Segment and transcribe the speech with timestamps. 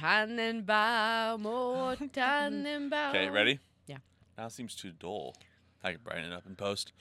[0.00, 3.10] Tannenbaum, oh Tannenbaum.
[3.10, 3.58] Okay, ready?
[3.86, 3.98] Yeah.
[4.38, 5.34] Now it seems too dull.
[5.82, 6.92] I can brighten it up in post.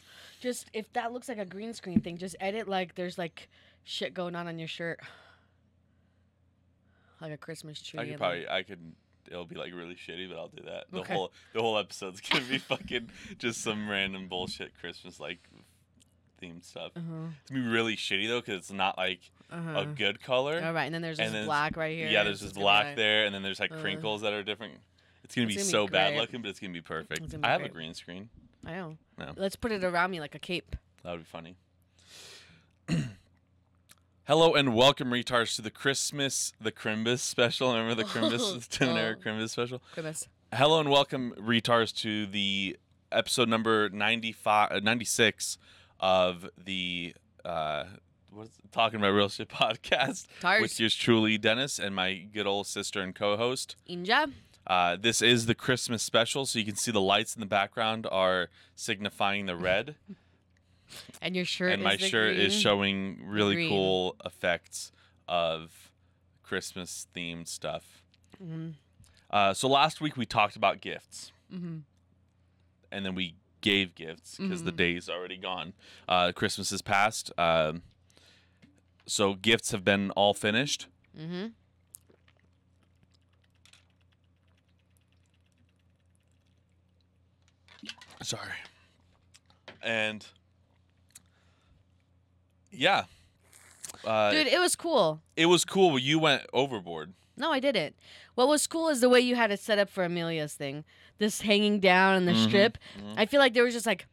[0.42, 3.50] Just if that looks like a green screen thing, just edit like there's like
[3.84, 5.00] shit going on on your shirt,
[7.22, 8.00] like a Christmas tree.
[8.00, 8.80] I could and, probably, I could.
[9.30, 10.86] It'll be like really shitty, but I'll do that.
[10.92, 11.14] The Okay.
[11.14, 15.40] whole, the whole episode's gonna be fucking just some random bullshit Christmas like
[16.42, 16.92] themed stuff.
[16.96, 19.20] uh-huh, It's gonna be really shitty though, because it's not like
[19.52, 19.80] uh-huh.
[19.80, 20.62] a good color.
[20.64, 22.08] All right, and then there's and this black right here.
[22.08, 23.80] Yeah, there's this black like- there, and then there's like Uh.
[23.82, 24.76] crinkles that are different.
[25.24, 27.20] It's gonna It's be gonna be so bad looking, but it's gonna be perfect.
[27.30, 28.30] Gonna be I have a green screen.
[28.66, 28.98] I know.
[29.18, 29.34] No.
[29.36, 30.76] Let's put it around me like a cape.
[31.04, 31.56] That would be funny.
[34.26, 37.72] Hello and welcome, retards, to the Christmas, the Crimbus special.
[37.74, 39.24] Remember the Crimbus, Tim and Eric Oh.
[39.30, 39.82] Crimbus special?
[39.96, 40.28] Goodness.
[40.54, 42.78] Hello and welcome, retards, to the
[43.12, 45.58] episode number 95, uh, 96
[46.00, 47.86] of the uh,
[48.32, 50.62] what's Talking About Real Shit podcast Tars.
[50.62, 53.76] with yours truly, Dennis, and my good old sister and co host.
[53.90, 54.32] Inja.
[54.68, 58.06] Uh, this is the Christmas special, so you can see the lights in the background
[58.12, 59.96] are signifying the red,
[61.22, 63.70] And your shirt and is my the shirt is showing really green.
[63.70, 64.92] cool effects
[65.28, 65.92] of
[66.44, 68.04] Christmas themed stuff.
[68.44, 68.74] Mhm.
[69.30, 71.82] Uh, so last week we talked about gifts, Mhm.
[72.92, 74.78] and then we gave gifts because the Mhm.
[74.78, 75.74] day's already gone.
[76.08, 77.84] Uh, Christmas is past, um,
[79.10, 80.88] so gifts have been all finished.
[81.18, 81.48] Mm-hmm.
[88.22, 88.50] Sorry.
[89.82, 90.26] And
[92.72, 93.06] yeah,
[94.06, 95.22] uh, Dude, it was cool.
[95.36, 95.98] it was cool.
[95.98, 97.14] You went overboard.
[97.38, 97.96] No, I didn't.
[98.36, 100.84] What was cool is the way you had it set up for Amelia's thing.
[101.18, 102.78] This hanging down and the Mhm, strip.
[103.00, 103.14] mhm.
[103.18, 104.06] I feel like there was just like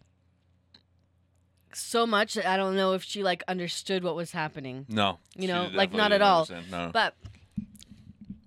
[1.79, 4.87] so much that I don't know if she like understood what was happening.
[4.89, 6.49] No, You know, like, not at all.
[6.71, 6.91] No.
[6.93, 7.15] But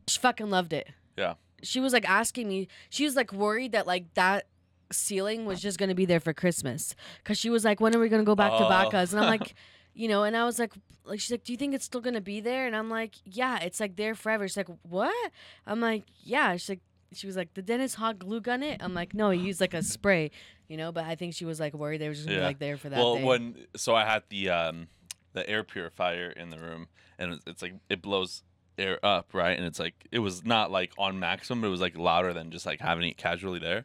[0.07, 0.87] she fucking loved it.
[1.17, 1.35] Yeah.
[1.61, 2.67] She was like asking me.
[2.89, 4.47] She was like worried that like that
[4.91, 8.09] ceiling was just gonna be there for Christmas because she was like, when are we
[8.09, 8.69] gonna go back to Oh.
[8.69, 9.13] Bacca's?
[9.13, 9.53] And I'm like,
[9.93, 10.73] you know, and I was like,
[11.03, 12.65] like she's like, do you think it's still gonna be there?
[12.65, 14.47] And I'm like, yeah, it's like there forever.
[14.47, 15.31] She's like, what?
[15.67, 16.53] I'm like, yeah.
[16.55, 16.79] She's like,
[17.11, 18.81] she was like, the Dennis Hogg glue gun it?
[18.81, 20.31] I'm like, no, he used like a spray,
[20.69, 20.93] you know.
[20.93, 22.43] But I think she was like worried they were just gonna Yeah.
[22.43, 22.97] be like there for that.
[22.97, 23.23] well, day.
[23.25, 24.87] when so I had the um,
[25.33, 26.87] the air purifier in the room,
[27.17, 28.43] and it's, it's like it blows
[28.77, 29.57] air up, right?
[29.57, 32.49] And it's like it was not like on maximum, but it was like louder than
[32.51, 33.83] just like having it casually there.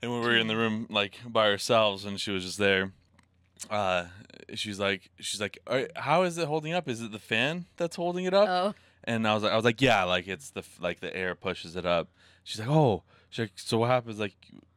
[0.00, 2.92] And when we were in the room like by ourselves, and she was just there,
[3.70, 4.04] uh,
[4.54, 6.88] she's like, she's like, "All right, how is it holding up?
[6.88, 8.48] Is it the fan that's holding it up?
[8.48, 11.14] oh, And I was like, I was like, yeah, like it's the f- like the
[11.16, 12.08] air pushes it up.
[12.44, 14.20] She's like, oh, she's like, so what happens?
[14.20, 14.36] Like,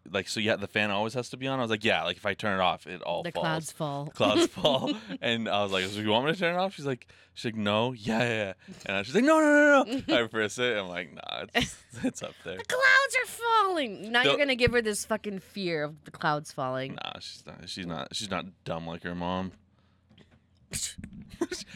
[0.10, 1.60] like so yeah, the fan always has to be on.
[1.60, 3.44] I was like, yeah, like if I turn it off, it all the falls.
[3.44, 4.06] clouds fall.
[4.16, 4.94] Clouds fall.
[5.22, 6.74] And I was like, so you want me to turn it off?
[6.74, 8.28] She's like, she's like, no, yeah, yeah.
[8.28, 8.54] yeah.
[8.88, 10.24] And I, she's like, no, no, no, no.
[10.24, 10.78] I press it.
[10.78, 12.58] I'm like, nah, it's it's up there.
[12.58, 14.12] The clouds are falling.
[14.12, 16.96] Now The- you're gonna give her this fucking fear of the clouds falling.
[16.96, 17.70] Nah, she's not.
[17.70, 18.16] She's not.
[18.16, 19.52] She's not dumb like her mom.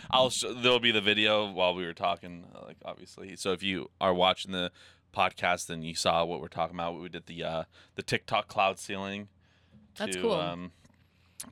[0.09, 0.29] I'll.
[0.29, 2.45] Sh- there'll be the video while we were talking.
[2.65, 4.71] Like obviously, so if you are watching the
[5.15, 7.63] podcast and you saw what we're talking about, we did the uh,
[7.95, 9.27] the TikTok cloud ceiling.
[9.97, 10.33] That's to, cool.
[10.33, 10.71] Um,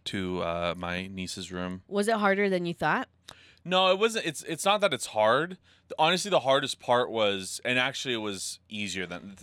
[0.06, 1.82] to uh, my niece's room.
[1.88, 3.08] Was it harder than you thought?
[3.66, 4.26] No, it wasn't.
[4.26, 5.58] It's it's not that it's hard.
[5.98, 9.38] Honestly, the hardest part was, and actually, it was easier than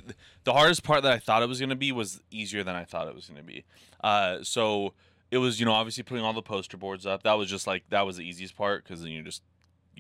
[0.45, 2.85] the hardest part that I thought it was going to be was easier than I
[2.85, 3.65] thought it was going to be.
[4.03, 4.93] Uh, so
[5.31, 7.23] it was, you know, obviously putting all the poster boards up.
[7.23, 9.43] That was just like that was the easiest part because then you just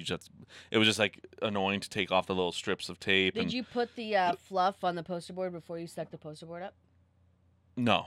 [0.00, 0.30] you just
[0.70, 3.34] it was just like annoying to take off the little strips of tape.
[3.34, 6.18] Did and, you put the uh, fluff on the poster board before you stuck the
[6.18, 6.74] poster board up?
[7.76, 8.06] No,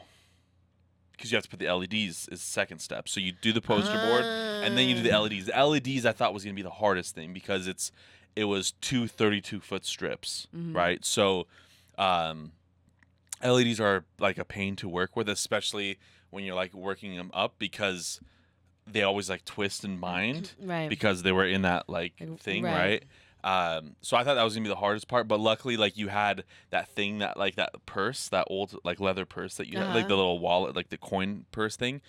[1.13, 3.07] because you have to put the LEDs is the second step.
[3.07, 4.25] So you do the poster board.
[4.25, 5.19] and then you do the Ah.
[5.21, 5.45] LEDs.
[5.45, 7.91] The LEDs I thought was gonna be the hardest thing because it's
[8.35, 10.75] it was two 32 foot strips, Mhm.
[10.75, 11.05] right?
[11.05, 11.47] So
[11.97, 12.53] um,
[13.43, 15.99] LEDs are like a pain to work with, especially
[16.31, 18.19] when you're like working them up because
[18.85, 20.89] they always like twist and bind Right.
[20.89, 23.03] because they were in that like thing, right.
[23.43, 23.77] right?
[23.77, 26.07] Um, so I thought that was gonna be the hardest part, but luckily, like you
[26.07, 29.87] had that thing that like that purse, that old like leather purse that you had,
[29.87, 30.07] like Uh-huh.
[30.07, 32.01] the little wallet, like the coin purse thing.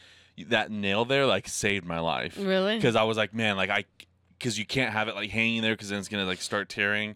[0.49, 2.77] That nail there like saved my life really?
[2.77, 3.85] because I was like, man, like I,
[4.39, 7.15] because you can't have it like hanging there because then it's gonna like start tearing,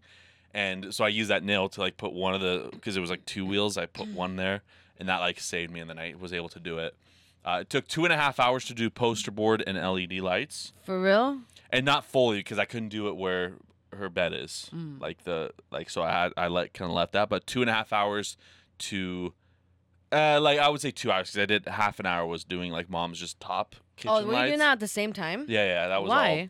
[0.54, 3.10] and so I used that nail to like put one of the because it was
[3.10, 3.76] like two wheels.
[3.76, 4.62] I put one there,
[4.98, 6.94] and that like saved me, and then I was able to do it.
[7.44, 10.72] Uh, it took two and a half hours to do poster board and LED lights,
[10.84, 11.40] For real?
[11.70, 13.54] and not fully because I couldn't do it where
[13.96, 15.00] her bed is, Mm.
[15.00, 15.88] like the like.
[15.88, 18.36] So I had I let kind of left that, but two and a half hours
[18.80, 19.32] to.
[20.10, 22.72] Uh, like I would say two hours because I did half an hour was doing
[22.72, 24.48] like mom's just top kitchen Oh, were you lights.
[24.50, 25.44] doing that at the same time?
[25.48, 26.48] Yeah, yeah, that was all Why?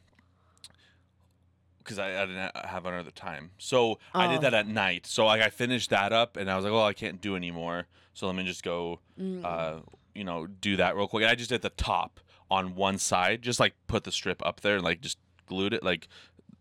[1.78, 3.50] because I, I didn't ha- have another time.
[3.58, 4.30] So I Oh.
[4.32, 5.06] did that at night.
[5.06, 7.86] So like I finished that up, and I was like, "Oh, I can't do anymore."
[8.14, 9.44] So let me just go, Mm.
[9.44, 9.80] uh,
[10.18, 11.22] you know, do that real quick.
[11.22, 12.20] And I just did the top
[12.50, 15.82] on one side, just like put the strip up there and like just glued it,
[15.82, 16.08] like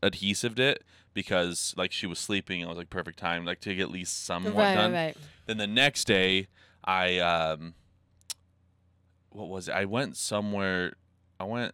[0.03, 0.83] adhesived it
[1.13, 2.61] because like she was sleeping.
[2.61, 4.93] It was like perfect time, like to get at least somewhat right, done.
[4.93, 5.17] right.
[5.47, 6.47] Then the next day,
[6.83, 7.73] I um,
[9.29, 9.71] what was it?
[9.73, 10.93] I went somewhere.
[11.39, 11.73] I went.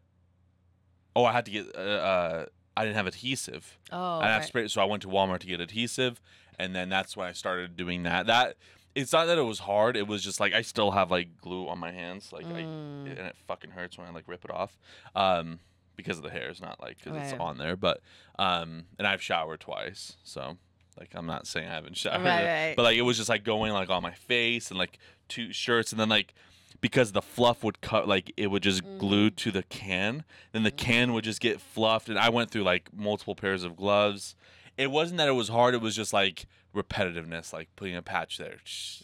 [1.16, 1.76] Oh, I had to get.
[1.76, 2.46] Uh, uh
[2.76, 3.78] I didn't have adhesive.
[3.92, 4.48] Oh, I didn't right.
[4.48, 6.20] spray, so I went to Walmart to get adhesive,
[6.58, 8.26] and then that's when I started doing that.
[8.26, 8.56] That
[8.96, 9.98] it's not that it was hard.
[9.98, 13.10] It was just like I still have like glue on my hands, like I, Mm.
[13.10, 14.78] and it fucking hurts when I like rip it off,
[15.16, 15.60] um,
[15.96, 16.50] because of the hair.
[16.50, 17.42] It's not like because it's Right.
[17.42, 18.02] on there, but
[18.40, 20.58] um, and I've showered twice, so
[21.00, 22.74] like I'm not saying I haven't showered, Right, right.
[22.76, 25.92] but like it was just like going like on my face and like two shirts,
[25.92, 26.34] and then like
[26.82, 29.36] because the fluff would cut like it would just glue Mm.
[29.38, 32.90] to the can then the can would just get fluffed and i went through like
[32.94, 34.36] multiple pairs of gloves
[34.78, 38.38] it wasn't that it was hard it was just like repetitiveness like putting a patch
[38.38, 38.58] there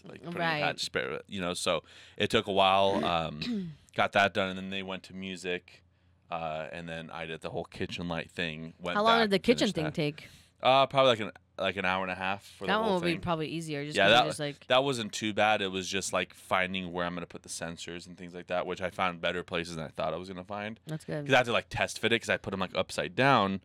[0.07, 0.57] like putting Right.
[0.57, 0.89] a patch
[1.27, 1.83] you know so
[2.17, 5.83] it took a while um got that done and then they went to music
[6.31, 8.75] uh, and then I did the whole kitchen light thing.
[8.79, 9.95] Went How long did the kitchen thing that.
[9.95, 10.27] take?
[10.61, 13.01] Uh, probably like an like an hour and a half for That the one will
[13.01, 13.83] be probably easier.
[13.83, 15.63] Just Yeah, that- just like that wasn't too bad.
[15.63, 18.67] It was just like finding where I'm gonna put the sensors and things like that,
[18.67, 20.79] which I found better places than I thought I was gonna find.
[20.85, 21.23] that's good.
[21.23, 23.61] Because I had to like test fit it because I put them like upside down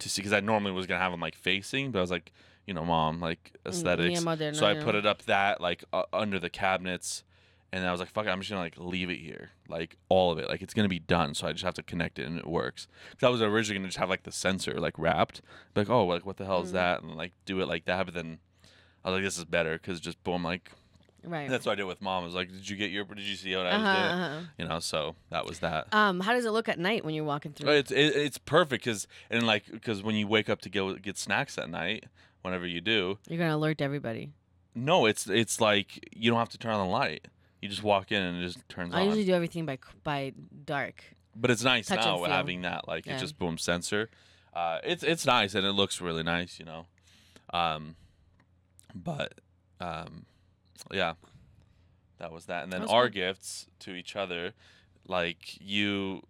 [0.00, 0.20] to see.
[0.20, 2.32] Because I normally was gonna have them like facing, but I was like,
[2.70, 4.20] you know, mom, like aesthetics.
[4.54, 4.84] so I yeah.
[4.84, 7.24] put it up that like uh, under the cabinets,
[7.72, 10.30] and I was like, fuck it, I'm just gonna like leave it here, like all
[10.30, 11.34] of it, like it's gonna be done.
[11.34, 12.86] So I just have to connect it and it works.
[13.10, 15.42] Because I was originally gonna just have like the sensor like wrapped,
[15.74, 16.74] like oh like what the hell is Mm.
[16.74, 18.04] that, and like do it like that.
[18.06, 18.38] But then
[19.04, 20.70] I was like, this is better because just boom like
[21.24, 21.48] Right.
[21.50, 22.22] that's what I did with mom.
[22.22, 23.04] I was like, did you get your?
[23.04, 24.10] Did you see what I uh-huh, did?
[24.12, 24.40] uh-huh.
[24.58, 25.92] You know, so that was that.
[25.92, 27.70] Um, how does it look at night when you're walking through?
[27.72, 31.18] It's it, it's perfect because and like because when you wake up to go get
[31.18, 32.06] snacks at night,
[32.42, 34.30] whenever you do, You're gonna alert everybody.
[34.74, 37.28] no, it's it's like you don't have to turn on the light.
[37.60, 38.98] You just walk in and it just turns on.
[38.98, 39.06] I on.
[39.08, 40.32] usually do everything by c- by
[40.64, 41.04] dark.
[41.36, 42.26] but it's nice touch and now feel.
[42.32, 43.12] having that like Yeah.
[43.14, 44.08] it's just boom sensor.
[44.54, 46.86] Uh, it's it's nice and it looks really nice, you know.
[47.52, 47.96] Um,
[48.94, 49.34] but
[49.80, 50.24] um,
[50.92, 51.14] yeah,
[52.18, 52.64] that was that.
[52.64, 54.52] And then That's our gifts to each other,
[55.06, 56.22] like you.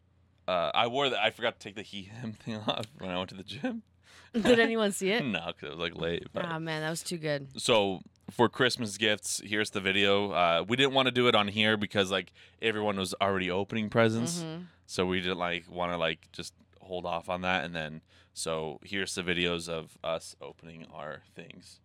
[0.49, 1.21] Uh, I wore that.
[1.23, 3.83] I forgot to take the he him thing off when I went to the gym.
[4.35, 5.25] Did anyone see it?
[5.25, 6.27] no, because it was like late.
[6.33, 7.49] But Ah man, that was too good.
[7.61, 8.01] so
[8.31, 10.31] for Christmas gifts, here's the video.
[10.31, 12.33] Uh, we didn't want to do it on here because like
[12.63, 14.67] everyone was already opening presents, Mhm.
[14.87, 17.65] so we didn't like want to like just hold off on that.
[17.65, 21.81] And then so here's the videos of us opening our things.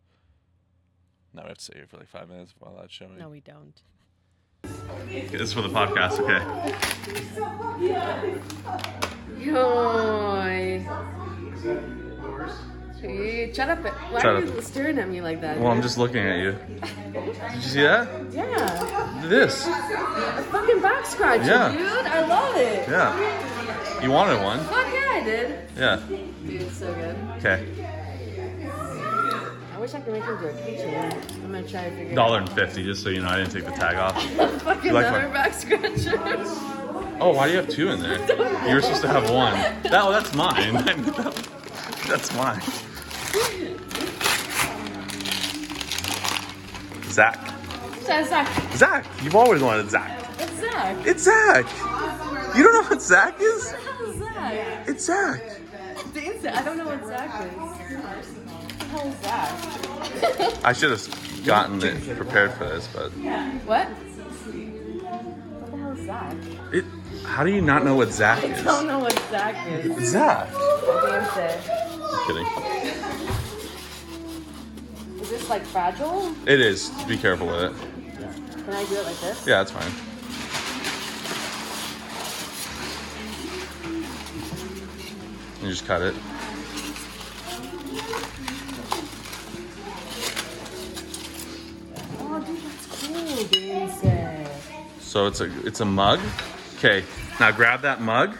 [1.35, 3.17] Now we have to sit here for like five minutes while that's showing.
[3.17, 3.81] No, we don't.
[5.31, 6.19] This is for the podcast.
[6.21, 6.41] Okay.
[9.39, 10.81] Yo!
[13.53, 13.83] Shut up!
[13.83, 14.43] Why Shut are up.
[14.45, 15.59] you staring at me like that?
[15.59, 16.51] Well, I'm just looking at you.
[17.13, 18.07] Did you see that?
[18.31, 19.67] Yeah, This.
[19.67, 21.71] a fucking back scratcher, Yeah.
[21.71, 21.87] dude.
[22.07, 22.89] I love it.
[22.89, 24.01] Yeah.
[24.01, 24.59] You wanted one.
[24.61, 25.59] Fuck yeah, I did.
[25.77, 25.99] Yeah.
[26.07, 27.15] Dude, it's so good.
[27.37, 27.65] Okay.
[29.75, 31.44] I wish I could make into a keychain.
[31.44, 33.66] I'm gonna try to figure Dollar and fifty, just so you know, I didn't take
[33.66, 34.16] the tag off.
[34.39, 34.51] out.
[34.62, 36.13] Fucking like another my- back scratcher.
[37.19, 38.18] Oh, why do you have two in there?
[38.69, 39.54] You were supposed to have one.
[39.83, 40.74] That, oh, that's mine.
[42.07, 42.62] that's mine.
[47.11, 47.38] Zach.
[48.07, 48.73] That's Zach.
[48.76, 49.06] Zach.
[49.23, 50.26] You've always wanted Zach.
[50.40, 51.06] It's Zach.
[51.06, 51.66] It's Zach.
[52.56, 53.71] You don't know what Zach is?
[53.71, 54.88] What the hell is Zach?
[54.88, 55.42] It's Zach.
[56.14, 56.56] The instant.
[56.56, 57.44] I don't know what Zach
[58.23, 58.44] is.
[58.95, 60.66] Hell is Zach?
[60.66, 63.11] I should have gotten it prepared for this, but
[63.66, 63.87] What?
[63.90, 66.35] What the hell is Zach?
[66.73, 66.85] it.
[67.25, 70.09] How do you not know what Zach I don't know what Zach is.
[70.11, 70.47] Zach.
[71.33, 71.59] Shit.
[72.28, 72.47] Kidding.
[75.21, 76.33] Is this like fragile?
[76.45, 76.90] It is.
[77.07, 77.73] Be careful with it.
[78.66, 79.45] Can I do it like this?
[79.45, 79.92] Yeah, that's fine.
[85.61, 86.16] You just cut it.
[92.28, 94.47] Oh, dude, that's cool, Vincent.
[95.16, 96.19] So it's a it's a mug.
[96.76, 97.06] Okay,
[97.40, 98.36] now grab that mug.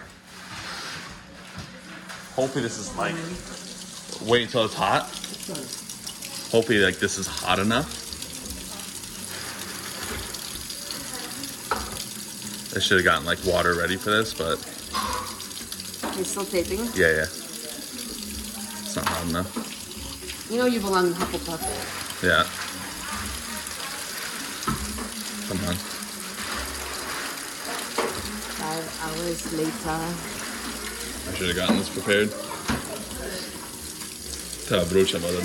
[2.36, 3.16] Hopefully this is like.
[4.30, 5.04] Wait until it's hot.
[6.52, 7.88] Hopefully like this is hot enough.
[12.76, 14.60] I should have gotten like water ready for this, but
[16.18, 16.80] You're still taping?
[16.94, 17.22] yeah, yeah.
[17.24, 20.52] It's not hot enough.
[20.52, 22.22] You know you belong in Hufflepuff.
[22.22, 22.44] Yeah.
[25.48, 25.96] Come on.
[28.66, 28.88] Five
[29.26, 29.90] hours later.
[29.90, 32.30] I should have gotten this prepared.
[34.68, 35.42] Te brucia, brother.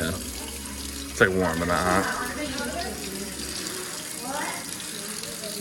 [0.00, 0.08] Yeah.
[0.08, 2.04] It's like warm, but not hot.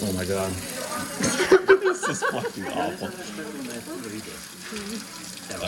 [0.05, 0.51] Oh my god.
[1.83, 3.07] this is fucking awful.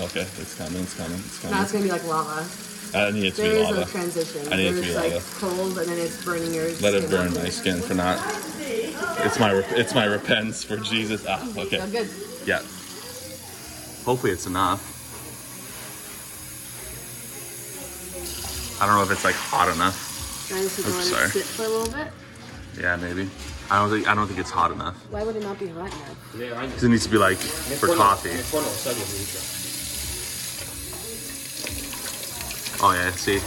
[0.06, 1.62] Okay, it's coming, it's coming, it's coming.
[1.62, 2.48] it's gonna be like lava.
[2.94, 4.54] I need it to There be is a transition.
[4.54, 5.26] I need it to There's be like lava.
[5.40, 8.18] cold and then it's burning your Let it skin burn my skin for not.
[9.20, 11.26] It's my it's my repentance for Jesus.
[11.28, 11.80] Ah, okay.
[11.82, 12.10] Oh, good.
[12.46, 12.60] Yeah.
[14.06, 14.92] Hopefully it's enough.
[18.82, 20.48] I don't know if it's like hot enough.
[20.50, 21.30] Can I just Oops, sorry.
[21.30, 22.12] sit for a little bit?
[22.80, 23.30] Yeah, maybe.
[23.72, 24.96] I don't think I don't think it's hot enough.
[25.10, 26.72] Why would it not be hot enough?
[26.74, 28.32] 'Cause it needs to be like for coffee.
[32.82, 33.40] Oh yeah, see.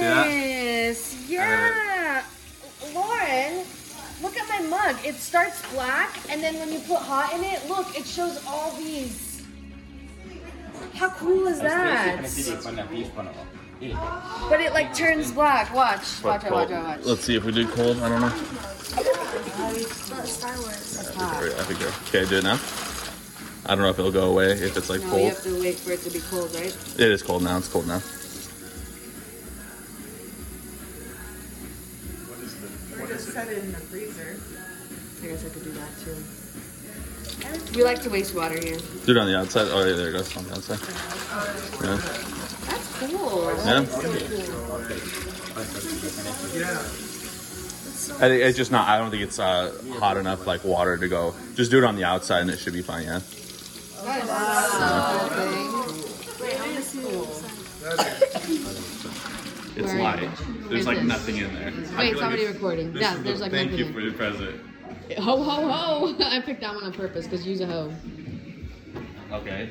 [0.00, 1.93] Dennis, yeah.
[3.34, 3.64] Lauren,
[4.22, 4.96] look at my mug.
[5.04, 8.70] It starts black, and then when you put hot in it, look, it shows all
[8.76, 9.42] these.
[10.94, 12.22] How cool is that?
[14.48, 15.74] But it like turns black.
[15.74, 17.00] Watch, watch, watch, watch, watch.
[17.04, 17.98] Let's see if we do cold.
[18.00, 18.28] I don't know.
[20.24, 21.10] Star Wars.
[21.38, 21.92] Very epic there.
[22.08, 22.60] Okay, do it now.
[23.66, 25.76] I don't know if it'll go away if it's like No, you have to wait
[25.76, 26.76] for it to be cold, right?
[26.98, 27.56] It is cold now.
[27.58, 28.00] It's cold now.
[36.04, 36.16] Too.
[37.74, 38.78] We like to waste water here.
[39.04, 39.68] Do it on the outside.
[39.70, 40.78] Oh yeah, there it goes on the outside.
[41.82, 41.96] Yeah.
[42.66, 43.44] That's cool.
[43.64, 43.80] Yeah.
[48.16, 48.88] I think it's just not.
[48.88, 51.34] I don't think it's uh, hot enough like water to go.
[51.54, 53.04] Just do it on the outside and it should be fine.
[53.04, 53.20] Yeah.
[59.76, 60.28] It's Where- light.
[60.68, 61.06] There's like this?
[61.06, 61.72] nothing in there.
[61.72, 62.92] Wait, feel it's already it's- recording.
[62.96, 64.60] Yeah, there's the like Thank nothing you in for your present.
[65.18, 66.16] Ho ho ho!
[66.24, 67.92] I picked that one on purpose because use a hoe.
[69.32, 69.70] Okay.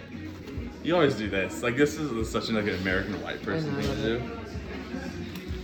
[0.84, 1.64] You always do this.
[1.64, 4.22] Like this is such an like an American white person thing to do.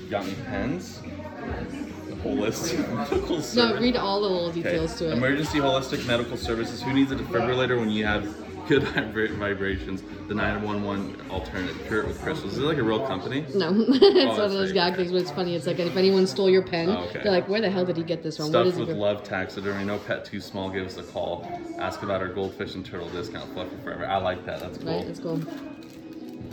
[0.09, 1.01] Got me pens.
[1.01, 3.81] The holistic medical No, service.
[3.81, 4.61] read all the little Okay.
[4.63, 5.13] details to it.
[5.13, 6.81] Emergency holistic medical services.
[6.81, 8.23] Who needs a defibrillator when you have
[8.69, 8.83] good
[9.39, 10.03] vibrations?
[10.27, 11.75] The 911 alternate.
[11.87, 12.53] Cure it with crystals.
[12.53, 13.43] Is it like a real company?
[13.55, 15.55] No, it's oh, one of those gag things, but it's funny.
[15.55, 17.21] It's like if anyone stole your pen, Oh, okay.
[17.23, 18.45] they're like, "Where the hell did he get this from?
[18.45, 19.83] What Stuffed is it?" with love taxidermy.
[19.83, 20.69] No pet too small.
[20.69, 21.45] Give us a call.
[21.79, 23.51] Ask about our goldfish and turtle discount.
[23.53, 24.05] Fluffy forever.
[24.05, 24.59] I like that.
[24.59, 24.97] That's cool.
[24.97, 25.41] Right, it's cool.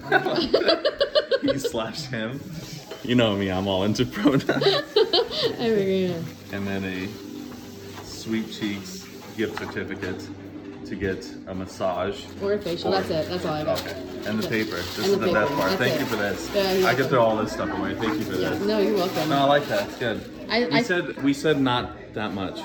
[1.53, 2.41] he slash him.
[3.03, 4.49] You know me, I'm all into pronouns.
[4.49, 6.15] I agree.
[6.53, 7.09] and then a
[8.05, 9.07] Sweet Cheeks
[9.37, 10.27] gift certificate
[10.87, 12.25] to get a massage.
[12.43, 12.91] Or a facial.
[12.91, 13.29] That's it.
[13.29, 13.81] That's all I got.
[13.81, 13.97] Okay.
[14.27, 14.49] And the Yeah.
[14.49, 14.77] paper.
[14.77, 15.71] This And is the the best part.
[15.71, 16.01] That's Thank it.
[16.01, 16.51] you for this.
[16.55, 17.95] Yeah, I can throw all this stuff away.
[17.95, 18.51] Thank you for Yeah.
[18.51, 18.63] this.
[18.67, 19.29] No, you're welcome.
[19.29, 19.89] No, I like that.
[19.89, 20.21] It's good.
[20.49, 22.61] I, We I, said we said not that much.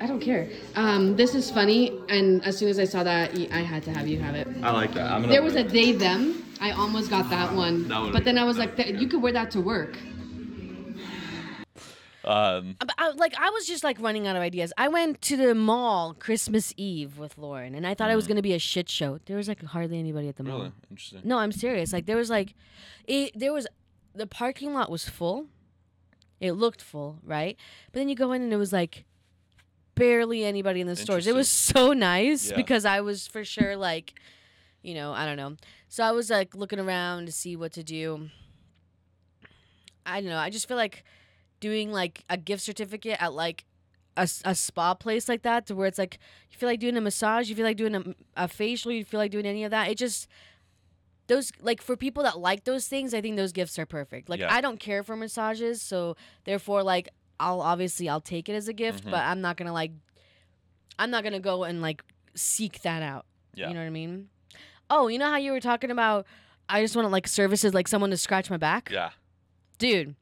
[0.00, 0.46] I don't care.
[0.76, 4.06] Um, this is funny, and as soon as I saw that, I had to have
[4.06, 4.46] you have it.
[4.62, 5.10] I like that.
[5.10, 6.44] I'm gonna There was a they them.
[6.60, 9.32] I almost got that one, That but then I was like, "Th- you could wear
[9.32, 9.96] that to work.
[12.24, 14.72] Um But I, like I was just like running out of ideas.
[14.76, 18.42] I went to the mall Christmas Eve with Lauren, and I thought it was gonna
[18.42, 19.18] be a shit show.
[19.26, 20.58] There was like hardly anybody at the mall.
[20.58, 21.20] really interesting.
[21.24, 21.92] No, I'm serious.
[21.92, 22.54] Like there was like,
[23.06, 23.66] it there was,
[24.14, 25.46] the parking lot was full.
[26.40, 27.56] It looked full, right?
[27.92, 29.04] But then you go in and it was like,
[29.96, 31.26] barely anybody in the stores.
[31.26, 32.56] It was so nice Yeah.
[32.56, 34.14] because I was for sure like,
[34.82, 35.56] you know, I don't know.
[35.88, 38.28] So I was like looking around to see what to do.
[40.06, 40.38] I don't know.
[40.38, 41.04] I just feel like
[41.60, 43.64] doing like a gift certificate at like
[44.16, 46.18] a, a spa place like that to where it's like
[46.50, 48.04] you feel like doing a massage, you feel like doing a,
[48.36, 49.88] a facial, you feel like doing any of that.
[49.88, 50.28] It just
[51.28, 54.28] those like for people that like those things, I think those gifts are perfect.
[54.28, 54.52] Like Yeah.
[54.52, 58.72] I don't care for massages, so therefore like I'll obviously I'll take it as a
[58.72, 59.10] gift, Mhm.
[59.12, 59.92] but I'm not gonna like
[60.98, 62.02] I'm not gonna go and like
[62.34, 63.26] seek that out.
[63.54, 63.68] Yeah.
[63.68, 64.28] You know what I mean?
[64.90, 66.26] Oh, you know how you were talking about
[66.68, 68.90] I just want like services like someone to scratch my back?
[68.90, 69.10] Yeah.
[69.78, 70.16] Dude,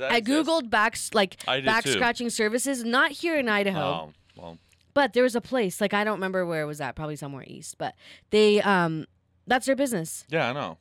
[0.00, 0.48] I exist?
[0.48, 1.92] googled back like I did back too.
[1.92, 4.58] scratching services, not here in Idaho, Oh, well,
[4.94, 7.44] but there was a place like I don't remember where it was at, probably somewhere
[7.46, 7.94] east, but
[8.30, 9.06] they um
[9.46, 10.24] that's their business.
[10.28, 10.78] yeah, I know.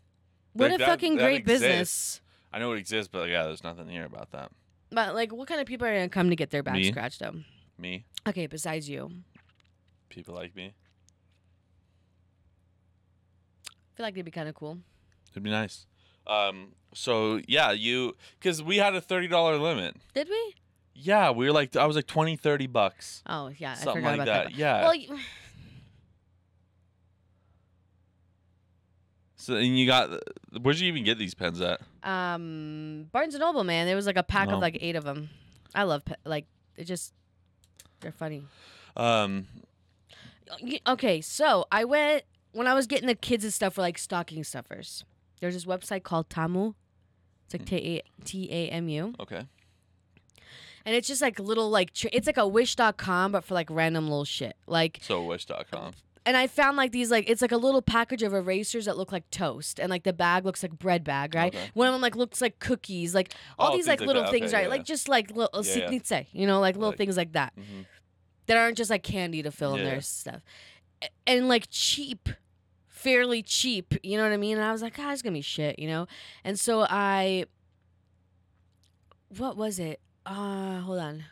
[0.54, 1.62] What Like, a that- fucking that great exists.
[1.68, 2.22] business.
[2.54, 4.50] I know it exists, but yeah, there's nothing here about that.
[4.92, 6.90] But like, what kind of people are gonna come to get their back Me.
[6.90, 7.36] scratched up?
[7.78, 9.12] Me, Okay, besides you,
[10.10, 10.74] people like me.
[13.68, 14.78] I feel like they'd be kind of cool.
[15.32, 15.86] It'd be nice.
[16.28, 16.74] Um.
[16.94, 19.96] So yeah, you because we had a thirty dollar limit.
[20.14, 20.56] Did we?
[20.94, 23.22] Yeah, we were like I was like 20, 30 bucks.
[23.28, 24.44] Oh yeah, I Something forgot like about that.
[24.46, 24.56] that.
[24.58, 24.82] Yeah.
[24.84, 25.20] Well, y-
[29.36, 30.10] So and you got
[30.62, 31.82] where'd you even get these pens at?
[32.04, 34.56] um, Barnes and Noble, man, there was like a pack No.
[34.56, 35.30] of like eight of them.
[35.76, 36.46] I love pe- like
[36.78, 37.14] it just
[38.00, 38.44] they're funny.
[38.96, 39.48] Um.
[40.88, 44.44] Okay, so I went when I was getting the kids and stuff for like stocking
[44.44, 45.04] stuffers,
[45.40, 46.74] there's this website called Temu.
[47.46, 49.46] It's like T A T A M U, Okay.
[50.86, 54.06] and it's just like little like tr- it's like a Wish.com but for like random
[54.06, 54.56] little shit.
[54.68, 55.94] Like, So wish.com.
[56.26, 59.12] and I found like these like it's like a little package of erasers that look
[59.12, 61.54] like toast, and like the bag looks like bread bag, right?
[61.54, 61.70] Okay.
[61.76, 64.32] One of them like looks like cookies, like all Oh, these like like little that.
[64.32, 64.64] things, Okay, right?
[64.64, 64.84] yeah, Like yeah.
[64.86, 66.24] just like little Yeah, yeah.
[66.32, 67.82] you know, like little Like- things like that hmm
[68.48, 69.90] that aren't just like candy to fill in Yeah.
[69.90, 70.42] their stuff,
[71.04, 72.30] A- and like cheap,
[73.06, 73.94] fairly cheap.
[74.04, 74.58] You know what I mean?
[74.58, 76.08] And I was like, ah, it's gonna be shit, you know.
[76.44, 77.46] And so I,
[79.38, 80.00] what was it?
[80.26, 81.24] Uh, hold on.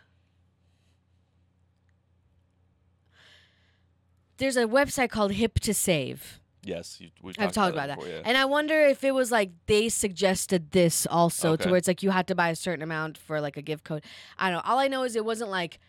[4.37, 6.39] There's a website called Hip to Save.
[6.63, 7.99] Yes, you, we've I've talked about it that.
[7.99, 8.21] before, yeah.
[8.23, 11.63] And I wonder if it was like they suggested this also Okay.
[11.63, 13.83] to where it's like you had to buy a certain amount for like a gift
[13.83, 14.03] code.
[14.37, 14.71] I don't know.
[14.71, 15.79] All I know is it wasn't like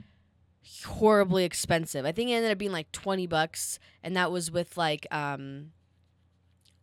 [0.86, 2.04] horribly expensive.
[2.04, 5.70] I think it ended up being like 20 bucks and that was with like um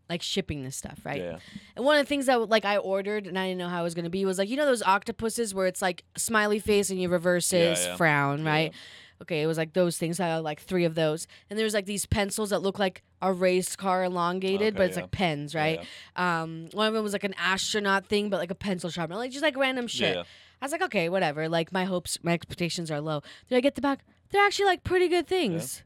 [0.09, 1.21] like shipping this stuff, right?
[1.21, 1.37] Yeah.
[1.75, 3.83] And one of the things that like I ordered and I didn't know how it
[3.83, 6.89] was going to be was like you know those octopuses where it's like smiley face
[6.89, 7.95] and you reverse Yeah, yeah.
[7.95, 8.49] frown, Yeah.
[8.49, 8.73] right?
[9.21, 10.19] Okay, it was like those things.
[10.19, 13.31] I had like three of those, and there's like these pencils that look like a
[13.31, 15.03] race car elongated, but it's yeah.
[15.03, 15.79] like pens, Yeah, right?
[16.15, 19.29] Um, one of them was like an astronaut thing, but like a pencil sharpener, like
[19.29, 20.25] just like random shit.
[20.61, 20.63] Yeah.
[20.63, 21.49] I was like, okay, whatever.
[21.49, 23.21] Like my hopes, my expectations are low.
[23.49, 23.99] Did I get the back?
[24.29, 25.83] They're actually like pretty good things.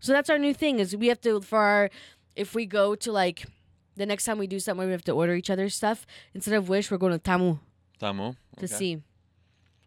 [0.00, 1.90] So that's our new thing is we have to for our
[2.34, 3.44] if we go to like
[3.96, 6.68] the next time we do something we have to order each other stuff instead of
[6.68, 7.58] Wish, we're going to Temu
[8.00, 8.36] Temu.
[8.58, 9.02] to see.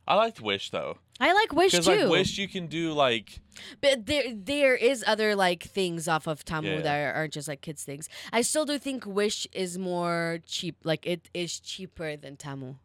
[0.08, 3.40] I liked Wish though, I like Wish too, like Wish you can do like
[3.82, 6.82] but there there is other like things off of Temu Yeah.
[6.82, 8.08] that aren't just like kids things.
[8.32, 10.76] I still do think Wish is more cheap.
[10.84, 12.76] Like it is cheaper than Temu.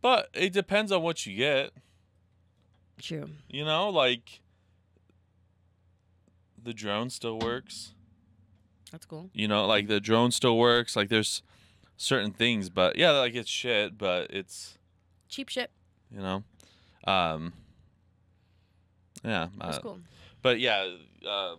[0.00, 1.70] But it depends on what you get.
[3.00, 3.30] True.
[3.48, 4.40] You know, like
[6.62, 7.94] the drone still works.
[8.90, 9.30] That's cool.
[9.32, 10.96] You know, like the drone still works.
[10.96, 11.42] Like there's
[11.96, 14.78] certain things, but yeah, like it's shit, but it's
[15.28, 15.70] Cheap shit.
[16.10, 16.42] you know,
[17.04, 17.52] um,
[19.24, 19.48] yeah.
[19.58, 19.98] That's uh, cool.
[20.42, 20.88] But yeah,
[21.28, 21.58] um,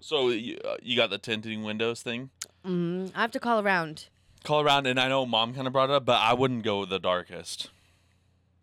[0.00, 2.30] so you, uh, you got the tinting windows thing.
[2.64, 4.06] hmm I have to call around.
[4.44, 6.84] Call around, and I know mom kind of brought it up, but I wouldn't go
[6.84, 7.70] the darkest.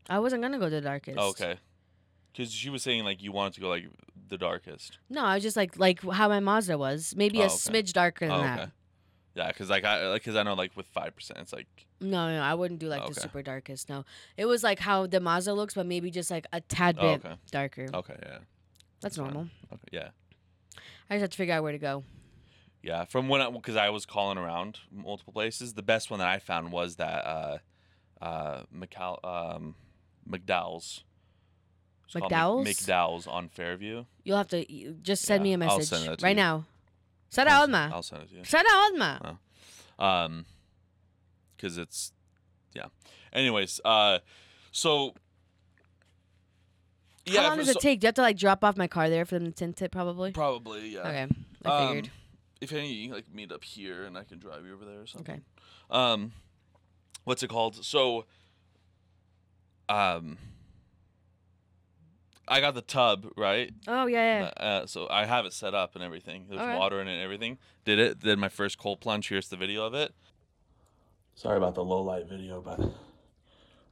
[0.07, 1.17] I wasn't gonna go the darkest.
[1.19, 1.57] Oh, okay.
[2.31, 3.85] Because she was saying like you wanted to go like
[4.29, 4.99] the darkest.
[5.09, 7.15] No, I was just like like how my Mazda was.
[7.17, 7.55] Maybe Oh, a okay.
[7.55, 8.59] smidge darker than Oh, that.
[8.59, 8.71] okay.
[9.33, 11.67] Yeah, because like I like because I know like with five percent, it's like
[11.99, 13.13] No, no, I wouldn't do like Okay.
[13.13, 13.89] the super darkest.
[13.89, 14.05] No,
[14.37, 17.25] it was like how the Mazda looks, but maybe just like a tad Oh, bit
[17.25, 17.35] okay.
[17.49, 17.87] darker.
[17.93, 18.37] okay, yeah,
[19.01, 19.47] That's normal.
[19.73, 20.09] okay, yeah,
[21.09, 22.03] I just have to figure out where to go.
[22.83, 23.05] Yeah.
[23.05, 26.71] From when because I, was calling around multiple places, the best one that I found
[26.71, 27.57] was that uh,
[28.21, 29.75] uh, McCall um,
[30.29, 31.03] McDowell's.
[32.05, 32.67] It's called Mc- McDowell's?
[32.67, 34.05] McDowell's on Fairview.
[34.23, 34.65] You'll have to
[35.01, 36.35] just send me Yeah, a I'll message send that to right you.
[36.35, 36.65] now.
[37.29, 37.91] Sada I'll send- Alma.
[37.95, 38.43] I'll send it to you.
[38.43, 39.39] Sada Alma.
[39.99, 40.45] um
[41.55, 42.11] because it's
[42.73, 42.85] yeah
[43.31, 44.17] anyways uh
[44.71, 45.13] so
[47.25, 47.99] yeah How long does so- it take?
[47.99, 49.91] Do you have to like drop off my car there for them to tint it?
[49.91, 50.31] Probably.
[50.31, 51.27] probably yeah Okay,
[51.65, 52.11] I Um, figured.
[52.61, 55.01] If any you can, like meet up here and i can drive you over there
[55.01, 55.35] or something.
[55.35, 55.41] Okay.
[55.89, 56.31] um
[57.23, 57.83] what's it called?
[57.83, 58.25] So
[59.89, 60.37] um
[62.47, 63.71] i got the tub right?
[63.87, 64.63] Oh yeah, yeah.
[64.63, 66.45] uh, so i have it set up and everything.
[66.47, 66.77] There's Alright.
[66.77, 67.57] water in it and everything.
[67.83, 69.27] Did it did my first cold plunge.
[69.29, 70.13] Here's the video of it.
[71.35, 72.79] Sorry about the low light video but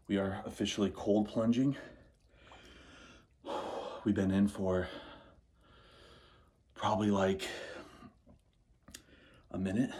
[0.07, 1.75] we are officially cold plunging.
[4.05, 4.87] We've been in for
[6.73, 7.47] probably like
[9.51, 9.91] a minute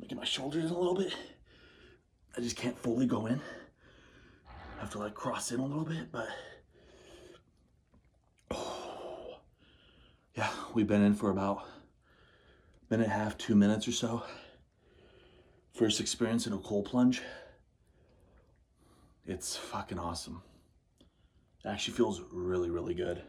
[0.00, 1.14] look at my shoulders a little bit
[2.36, 3.40] i just can't fully go in
[4.76, 6.28] I have to like cross in a little bit but
[10.36, 11.64] yeah, we've been in for about
[12.90, 14.22] minute and a half, two minutes or so.
[15.74, 17.22] First experience in a cold plunge.
[19.26, 20.42] It's fucking awesome.
[21.64, 23.22] It actually feels really, really good.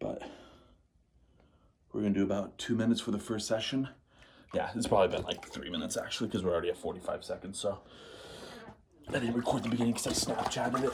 [0.00, 0.22] But
[1.94, 3.88] we're gonna do about two minutes for the first session.
[4.52, 7.58] Yeah, it's probably been like three minutes actually, because we're already at 45 seconds.
[7.58, 7.78] So
[9.08, 10.92] I didn't record the beginning because I Snapchatted it.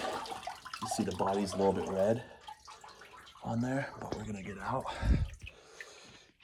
[0.83, 2.23] You see the body's a little bit red
[3.43, 4.85] on there, but we're gonna get out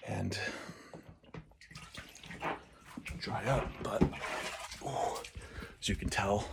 [0.06, 0.38] and
[3.18, 3.68] dry up.
[3.82, 4.02] But
[4.84, 5.22] oh,
[5.80, 6.48] as you can tell,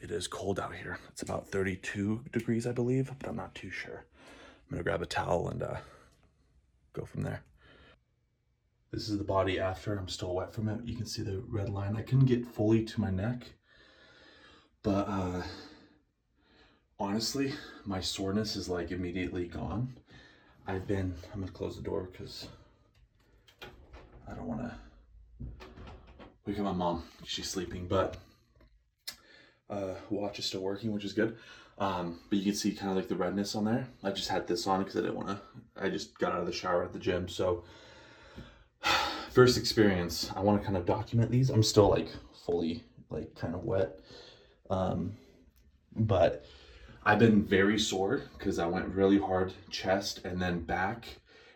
[0.00, 0.98] it is cold out here.
[1.10, 4.04] It's about 32 degrees, I believe, but I'm not too sure.
[4.68, 5.76] I'm gonna grab a towel and uh,
[6.92, 7.42] go from there.
[8.90, 9.96] This is the body after.
[9.96, 10.80] I'm still wet from it.
[10.84, 11.96] You can see the red line.
[11.96, 13.52] I couldn't get fully to my neck,
[14.82, 15.42] but uh,
[16.98, 17.54] honestly,
[17.86, 19.94] my soreness is like immediately gone.
[20.66, 21.14] I've been.
[21.32, 22.48] I'm gonna close the door because
[24.28, 24.74] I don't want to
[26.46, 27.04] wake up my mom.
[27.24, 28.18] She's sleeping, but
[29.70, 31.36] uh, watch is still working, which is good.
[31.82, 33.88] Um, but you can see kind of like the redness on there.
[34.04, 35.40] I just had this on because I didn't want to.
[35.76, 37.64] I just got out of the shower at the gym, so
[39.32, 40.30] first experience.
[40.36, 41.50] I want to kind of document these.
[41.50, 42.06] I'm still like
[42.46, 43.98] fully like kind of wet,
[44.70, 45.14] um,
[45.96, 46.44] but
[47.04, 51.08] I've been very sore because I went really hard chest and then back,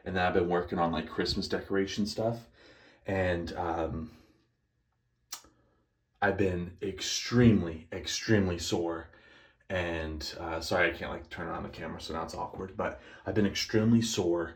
[0.05, 2.39] and then I've been working on like Christmas decoration stuff,
[3.07, 4.11] and um,
[6.21, 9.07] I've been extremely, extremely sore.
[9.69, 12.77] And uh, sorry, I can't like turn on the camera, so now it's awkward.
[12.77, 14.55] But I've been extremely sore,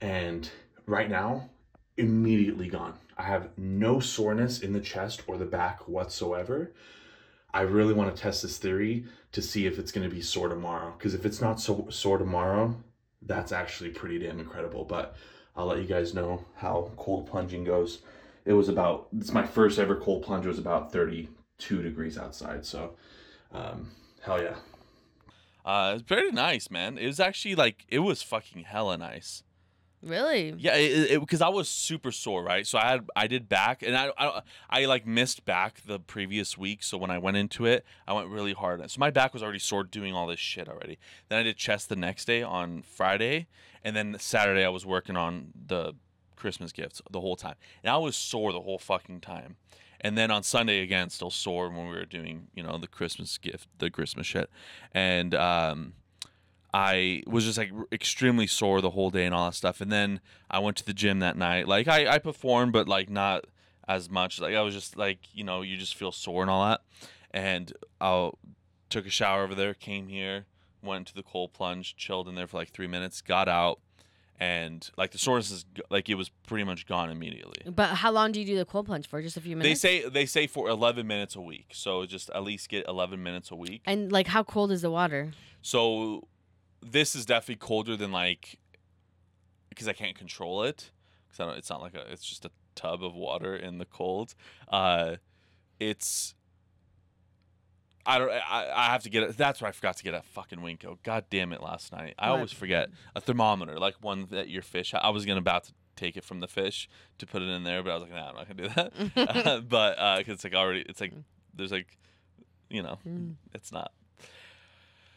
[0.00, 0.50] and
[0.86, 1.50] right now,
[1.96, 2.94] immediately gone.
[3.16, 6.72] I have no soreness in the chest or the back whatsoever.
[7.52, 10.48] I really want to test this theory to see if it's going to be sore
[10.48, 10.94] tomorrow.
[10.96, 12.76] Because if it's not so sore tomorrow,
[13.22, 14.84] that's actually pretty damn incredible.
[14.84, 15.16] But
[15.56, 18.00] I'll let you guys know how cold plunging goes.
[18.44, 20.44] It was about it's my first ever cold plunge.
[20.44, 22.64] It was about 32 degrees outside.
[22.64, 22.94] So,
[23.52, 23.90] um,
[24.28, 24.56] hell yeah.
[25.64, 26.98] Uh, it's very nice, man.
[26.98, 29.42] It was actually like it was fucking hella nice.
[30.00, 30.54] Really?
[30.56, 32.64] Yeah, it because I was super sore, right?
[32.64, 36.56] So I had I did back, and I, I I like missed back the previous
[36.56, 36.84] week.
[36.84, 38.88] So when I went into it, I went really hard.
[38.90, 40.98] So my back was already sore doing all this shit already.
[41.28, 43.48] Then I did chest the next day on Friday,
[43.82, 45.94] and then Saturday I was working on the
[46.36, 49.56] Christmas gifts the whole time, and I was sore the whole fucking time.
[50.00, 53.36] And then on Sunday again, still sore when we were doing you know the Christmas
[53.38, 54.50] gift, the Christmas shit,
[54.92, 55.94] and um
[56.72, 59.80] I was just like extremely sore the whole day and all that stuff.
[59.80, 61.66] And then I went to the gym that night.
[61.66, 63.46] Like I, I performed, but like not
[63.86, 64.40] as much.
[64.40, 66.82] Like I was just like, you know, you just feel sore and all that.
[67.30, 68.30] And I
[68.90, 70.44] took a shower over there, came here,
[70.82, 73.80] went to the cold plunge, chilled in there for like three minutes, got out,
[74.38, 77.70] and like the soreness is like it was pretty much gone immediately.
[77.70, 79.20] But how long do you do the cold plunge for?
[79.20, 79.82] Just a few minutes.
[79.82, 83.22] They say they say for eleven minutes a week, so just at least get eleven
[83.22, 83.82] minutes a week.
[83.84, 85.32] and like, how cold is the water?
[85.62, 86.28] So
[86.80, 88.58] this is definitely colder than like
[89.68, 90.90] because I can't control it
[91.26, 91.58] because I don't.
[91.58, 92.10] It's not like a.
[92.12, 94.34] It's just a tub of water in the cold.
[94.68, 95.16] Uh,
[95.80, 96.34] it's.
[98.08, 98.30] I don't.
[98.30, 99.36] I, I have to get it.
[99.36, 100.96] That's why I forgot to get a fucking WinCo.
[101.02, 101.62] God damn it!
[101.62, 102.36] Last night I What?
[102.36, 104.94] always forget a thermometer, like one that your fish.
[104.94, 107.82] I was gonna about to take it from the fish to put it in there,
[107.82, 108.68] but I was like, nah, I'm not gonna do
[109.14, 109.68] that.
[109.68, 111.12] but because it's like already, it's like
[111.54, 111.98] there's like,
[112.70, 113.34] you know, Mm.
[113.54, 113.92] it's not.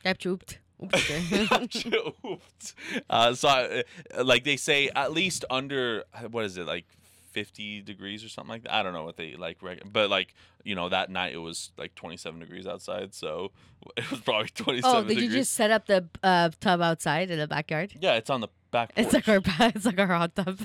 [0.03, 0.59] I've chooped.
[0.83, 1.67] Oops, okay.
[1.67, 2.73] Choked.
[3.09, 3.83] uh, so, I,
[4.17, 6.85] uh, like they say, at least under what is it like
[7.31, 8.73] fifty degrees or something like that.
[8.73, 9.57] I don't know what they like,
[9.91, 13.51] but like you know that night it was like twenty seven degrees outside, so
[13.97, 15.31] it was probably twenty seven oh, did degrees.
[15.31, 17.93] you just set up the uh, tub outside in the backyard?
[17.99, 18.93] Yeah, it's on the back.
[18.95, 19.05] Porch.
[19.05, 19.41] It's like our
[19.75, 20.59] it's like our hot tub.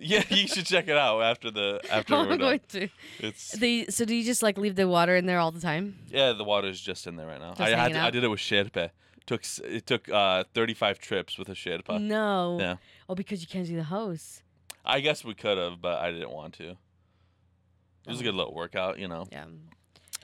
[0.00, 2.38] yeah, you should check it out after the after Oh, we're I'm done.
[2.38, 2.88] going to.
[3.18, 5.98] It's The so do you just like leave the water in there all the time?
[6.08, 7.50] yeah, the water's just in there right now.
[7.54, 8.90] Just I had to, I did it with Sherpa.
[9.26, 12.00] Took it took uh thirty five trips with a Sherpa.
[12.00, 12.56] no.
[12.58, 12.76] Yeah.
[13.08, 14.42] Oh, because you can't do the hose.
[14.84, 16.70] I guess we could have, but I didn't want to.
[16.70, 16.76] It
[18.06, 18.24] was a Oh.
[18.24, 19.26] good little workout, you know.
[19.30, 19.44] Yeah.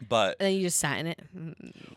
[0.07, 1.19] But And then you just sat in it.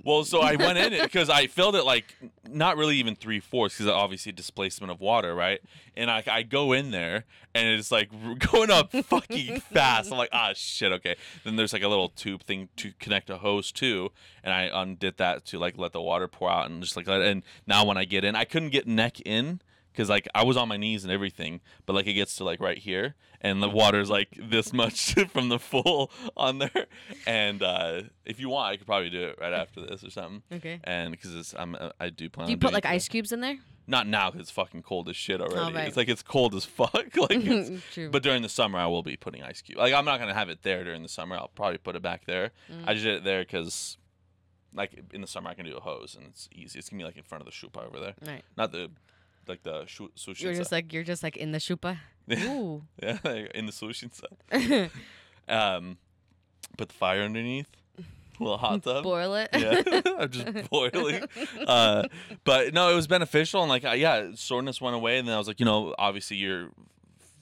[0.06, 2.16] well, so I went in it because I filled it like
[2.48, 5.60] not really even three fourths because obviously displacement of water, right?
[5.98, 8.10] And I, I go in there and it's like
[8.52, 10.12] going up fucking fast.
[10.14, 11.18] I'm like, ah, shit, okay.
[11.44, 14.12] Then there's like a little tube thing to connect a hose to,
[14.46, 17.22] and I undid that to like let the water pour out and just like let.
[17.22, 19.60] And now when I get in, I couldn't get neck in
[19.92, 22.60] because like I was on my knees and everything, but like it gets to like
[22.60, 26.88] right here, and the water's like this much from the full on there.
[27.26, 30.44] And uh, if you want, I could probably do it right after this or something.
[30.52, 30.80] Okay.
[30.84, 32.48] And because I'm uh, I do plan.
[32.48, 32.92] Do you put like it.
[32.92, 33.58] ice cubes in there?
[33.88, 35.60] Not now because it's fucking cold as shit already.
[35.60, 35.88] Oh, right.
[35.88, 36.94] It's like it's cold as fuck.
[37.18, 38.10] like, it's, True.
[38.12, 39.80] but during the summer I will be putting ice cube.
[39.80, 41.36] Like I'm not gonna have it there during the summer.
[41.36, 42.52] I'll probably put it back there.
[42.72, 42.84] Mm.
[42.88, 43.98] I just did it there because.
[44.72, 46.78] Like in the summer, I can do a hose and it's easy.
[46.78, 48.44] It's gonna be like in front of the shupa over there, right.
[48.56, 48.92] not the,
[49.50, 50.42] like the shu- sushi.
[50.44, 51.98] You're just like you're just like in the shupa.
[52.32, 52.84] Ooh.
[53.02, 53.18] Yeah,
[53.56, 54.92] in the sushi side.
[55.48, 55.98] Um,
[56.78, 57.66] put the fire underneath,
[57.98, 58.04] a
[58.44, 59.04] little hot tub.
[59.04, 59.50] Boil it.
[59.58, 59.82] yeah,
[60.20, 61.24] I'm just boiling.
[61.66, 62.04] Uh,
[62.44, 65.40] but no, it was beneficial, and like, uh, yeah, soreness went away, and then I
[65.40, 66.70] was like, you know, obviously your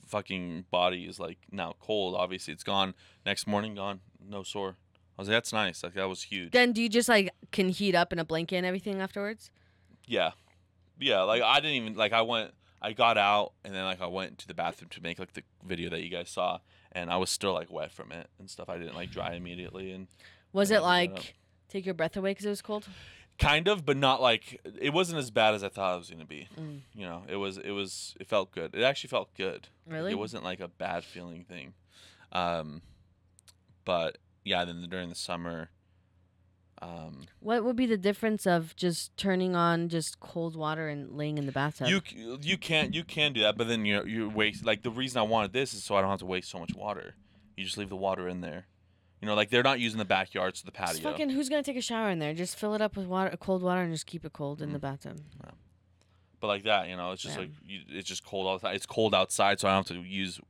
[0.06, 2.14] fucking body is like now cold.
[2.16, 2.94] Obviously, it's gone.
[3.26, 4.00] Next morning, gone.
[4.26, 4.76] No sore.
[5.18, 5.82] I was like, that's nice.
[5.82, 6.52] Like that was huge.
[6.52, 9.50] then do you just like can heat up in a blanket and everything afterwards?
[10.06, 10.30] Yeah,
[10.98, 11.22] yeah.
[11.22, 12.52] Like I didn't even like I went.
[12.80, 15.42] I got out and then like I went to the bathroom to make like the
[15.66, 16.58] video that you guys saw,
[16.92, 18.68] and I was still like wet from it and stuff.
[18.68, 20.06] I didn't like dry immediately, and
[20.52, 21.20] Was Yeah, it I can do that.
[21.24, 21.34] like
[21.68, 22.86] take your breath away because it was cold?
[23.38, 26.24] kind of, but not like it wasn't as bad as I thought it was gonna
[26.24, 26.48] be.
[26.58, 26.80] Mm.
[26.94, 28.74] You know, it was it was it felt good.
[28.74, 29.68] It actually felt good.
[29.86, 30.12] Really?
[30.12, 31.74] it wasn't like a bad feeling thing.
[32.32, 32.82] Um,
[33.84, 35.70] but yeah, then during the summer,
[36.80, 41.36] um, What would be the difference of just turning on just cold water and laying
[41.38, 41.88] in the bathtub?
[41.88, 44.90] you c- you can't you can do that, but then you you waste like the
[44.90, 47.14] reason I wanted this is so I don't have to waste so much water.
[47.56, 48.66] You just leave the water in there.
[49.20, 51.02] You know, like they're not using the backyards, the Just patio.
[51.10, 52.32] fucking who's gonna take a shower in there?
[52.34, 54.62] Just fill it up with water, cold water, and just keep it cold Mm.
[54.64, 55.18] in the bathtub.
[56.40, 57.40] But like that, you know, it's just Yeah.
[57.42, 58.76] like you, it's just cold outside.
[58.76, 60.40] It's cold outside, so I don't have to use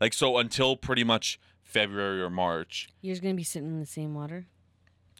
[0.00, 2.88] like so until pretty much February or March.
[3.00, 4.46] You're just gonna be sitting in the same water.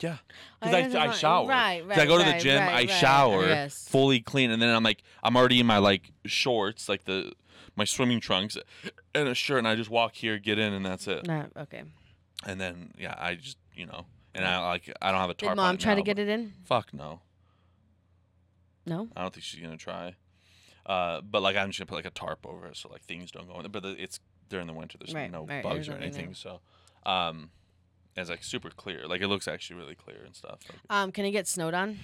[0.00, 0.16] Yeah,
[0.60, 1.48] because yeah, I, I shower.
[1.48, 1.98] Right, right.
[1.98, 2.90] I go to the right, gym, right, I right.
[2.90, 3.88] shower, Yes.
[3.88, 7.32] fully clean, and then I'm like, I'm already in my like shorts, like the
[7.76, 8.58] my swimming trunks,
[9.14, 11.26] and a shirt, and I just walk here, get in, and that's it.
[11.26, 11.84] Nah, okay.
[12.44, 14.04] And then yeah, I just you know,
[14.34, 15.52] and I like I don't have a tarp.
[15.52, 16.52] Did mom try to get it in?
[16.64, 17.20] Fuck no,
[18.84, 19.08] No.
[19.16, 20.14] I don't think she's gonna try.
[20.84, 23.30] Uh, but like I'm just gonna put like a tarp over it so like things
[23.30, 23.70] don't go in.
[23.70, 24.98] But the, it's during the winter.
[24.98, 26.02] There's no bugs or there.
[26.02, 26.34] anything.
[26.34, 26.60] So,
[27.04, 27.50] um,
[28.22, 29.06] it's like super clear.
[29.06, 30.60] Like it looks actually really clear and stuff.
[30.68, 31.98] Like, Um, can it get snowed on?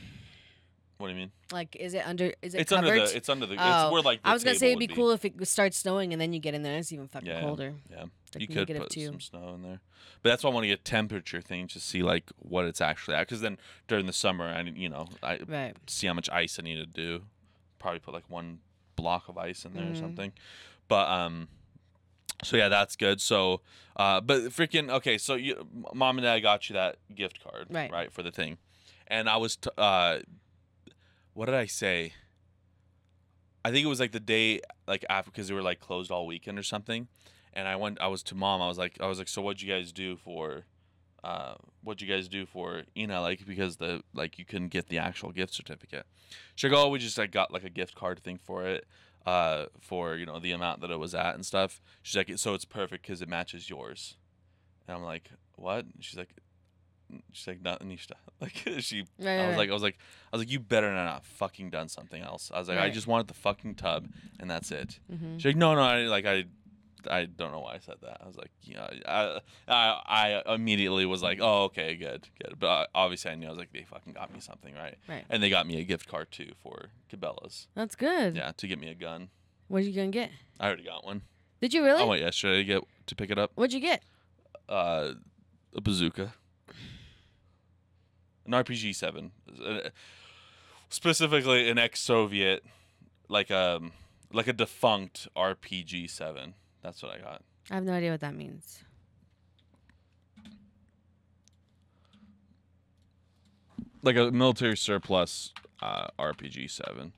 [0.99, 1.33] what do you mean?
[1.51, 2.33] Like, is it under?
[2.43, 2.89] Is it it's covered?
[2.91, 3.17] under the.
[3.17, 3.57] It's under the.
[3.59, 4.23] Oh, it's where like.
[4.23, 6.33] The I was gonna say it'd be would cool if it starts snowing and then
[6.33, 6.77] you get in there.
[6.77, 7.75] It's even fucking Yeah, colder.
[7.91, 8.03] Yeah,
[8.35, 9.07] Like you could put two.
[9.07, 9.81] some snow in there,
[10.23, 13.17] but that's why I want to get temperature thing to see like what it's actually
[13.17, 13.27] at.
[13.27, 15.75] Because then during the summer, I you know I Right.
[15.89, 17.25] see how much ice I need to do.
[17.81, 18.61] Probably put like one
[18.95, 19.93] block of ice in there Mhm.
[19.93, 20.33] or something.
[20.87, 21.49] But um,
[22.43, 23.21] so yeah, that's good.
[23.21, 23.61] So
[23.97, 25.19] uh, but freaking okay.
[25.19, 27.91] So you, mom and dad got you that gift card, Right.
[27.91, 28.59] Right for the thing,
[29.07, 30.21] and I was t- uh,
[31.35, 32.15] what did I say?
[33.65, 36.27] I think it was like the day like after because they were like closed all
[36.27, 37.09] weekend or something,
[37.53, 38.01] and I went.
[38.01, 38.61] I was to mom.
[38.61, 40.65] I was like, I was like, so what'd you guys do for?
[41.23, 43.21] Uh, what'd you guys do for Ina?
[43.21, 46.07] Like because the like you couldn't get the actual gift certificate.
[46.57, 48.87] She's like, oh, we just like got like a gift card thing for it,
[49.27, 51.81] uh, for you know the amount that it was at and stuff.
[52.03, 54.17] She's like, so it's perfect because it matches yours.
[54.89, 55.87] And I'm like, what?
[56.01, 56.35] She's like,
[57.33, 57.89] she's like, nothing.
[57.91, 58.13] Nisha.
[58.41, 59.39] Like she Right.
[59.39, 59.99] I was right, like, I was like,
[60.33, 62.51] I was like, you better not have fucking done something else.
[62.53, 64.09] I was like, I just wanted the fucking tub,
[64.41, 64.99] and that's it.
[65.09, 66.45] hmm She's like, no, no, I like, I,
[67.11, 68.19] I don't know why I said that.
[68.23, 72.59] I was like, yeah, I, I, I immediately was like, oh, okay, good, good.
[72.59, 74.97] But uh, obviously, I knew I was like, they fucking got me something, right?
[75.09, 75.25] Right.
[75.31, 77.69] And they got me a gift card too for Cabela's.
[77.75, 78.37] That's good.
[78.37, 79.29] Yeah, to get me a gun.
[79.69, 80.31] What are you gonna get?
[80.61, 81.23] I already got one.
[81.61, 82.03] Did you really?
[82.03, 83.53] I went yesterday to get to pick it up.
[83.55, 84.03] What'd you get?
[84.69, 85.13] Uh,
[85.75, 86.35] a bazooka.
[88.45, 89.31] An RPG seven,
[90.89, 92.65] specifically an ex-Soviet,
[93.29, 93.93] like um,
[94.33, 96.55] like a defunct RPG seven.
[96.83, 97.43] That's what I got.
[97.71, 98.83] I have no idea what that means.
[104.03, 107.13] Like a military surplus uh, RPG seven.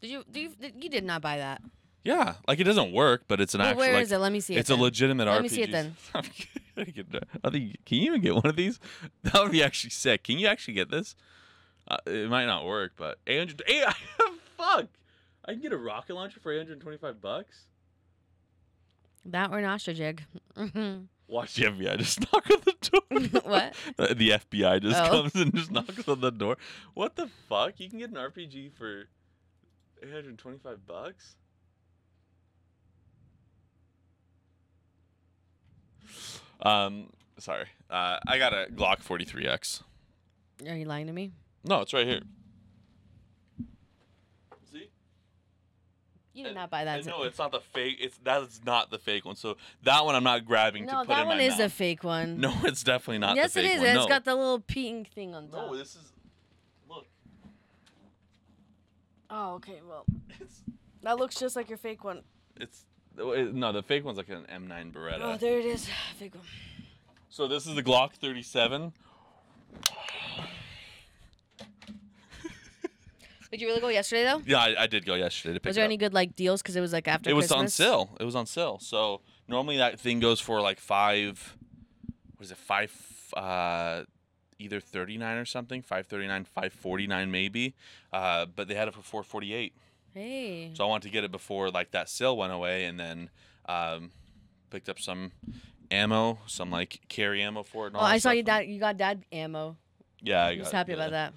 [0.00, 0.24] Did you?
[0.30, 0.50] Do you?
[0.80, 1.62] You did not buy that.
[2.02, 3.80] Yeah, like it doesn't work, but it's an Well, actual.
[3.80, 4.18] where like, is it?
[4.18, 4.60] Let me see it.
[4.60, 4.80] It's a then.
[4.82, 5.42] legitimate Let RPG.
[5.42, 5.96] me see it then.
[6.14, 7.20] I'm kidding.
[7.44, 8.80] I think can you even get one of these?
[9.22, 10.24] That would be actually sick.
[10.24, 11.14] Can you actually get this?
[11.86, 13.84] Uh, it might not work, but 800 eight,
[14.56, 14.86] fuck.
[15.44, 17.64] I can get a rocket launcher for 825 bucks.
[19.24, 20.24] That or an ostrich egg.
[21.28, 23.40] Watch the FBI just knock on the door.
[23.50, 23.74] What?
[23.98, 25.08] Uh, The FBI just Oh.
[25.08, 26.56] comes and just knocks on the door.
[26.94, 27.78] What the fuck?
[27.78, 29.04] You can get an RPG for
[30.02, 31.36] 825 bucks?
[36.62, 37.66] Um, sorry.
[37.88, 39.82] Uh, I got a Glock 43X.
[40.68, 41.32] Are you lying to me?
[41.64, 42.20] No, it's right here.
[44.72, 44.90] See?
[46.40, 47.04] You did not buy that.
[47.06, 47.98] No, it's not the fake.
[48.00, 49.36] It's that is not the fake one.
[49.36, 51.68] So that one I'm not grabbing to no, put that in one my is a
[51.68, 52.40] fake one.
[52.40, 53.36] No, it's definitely not.
[53.36, 53.78] yes, the it fake is.
[53.78, 53.86] One.
[53.88, 54.00] and No.
[54.02, 55.66] It's got the little pink thing on top.
[55.70, 56.12] no, this is.
[56.88, 57.06] Look,
[59.30, 59.80] Oh, okay.
[59.88, 60.04] Well,
[60.40, 60.62] it's
[61.02, 62.22] that looks just like your fake one.
[62.56, 62.84] it's
[63.16, 63.72] no.
[63.72, 65.20] The fake one's like an M9 Beretta.
[65.22, 65.88] Oh, there it is.
[66.18, 66.44] Fake one.
[67.28, 68.92] So this is the Glock 37.
[73.50, 74.42] Did you really go yesterday though?
[74.46, 75.70] Yeah, I, I did go yesterday to pick up.
[75.70, 75.88] Was it there up.
[75.88, 76.62] any good like deals?
[76.62, 77.74] Because it was like after it was on Christmas?
[77.74, 78.16] sale.
[78.20, 78.78] It was on sale.
[78.80, 81.56] So normally that thing goes for like five.
[82.36, 82.56] What is it?
[82.58, 82.92] Five.
[83.36, 84.04] Uh,
[84.58, 85.82] either thirty nine or something.
[85.82, 87.74] Five thirty nine, five forty nine maybe.
[88.12, 89.74] Uh, but they had it for four forty eight.
[90.14, 90.70] Hey.
[90.74, 93.30] So I wanted to get it before like that sale went away, and then
[93.66, 94.10] um,
[94.70, 95.32] picked up some
[95.90, 97.88] ammo, some like carry ammo for it.
[97.88, 98.34] And Oh, I saw stuff.
[98.36, 98.60] you dad.
[98.66, 99.76] You got dad ammo.
[100.20, 101.32] Yeah, I I was happy about that.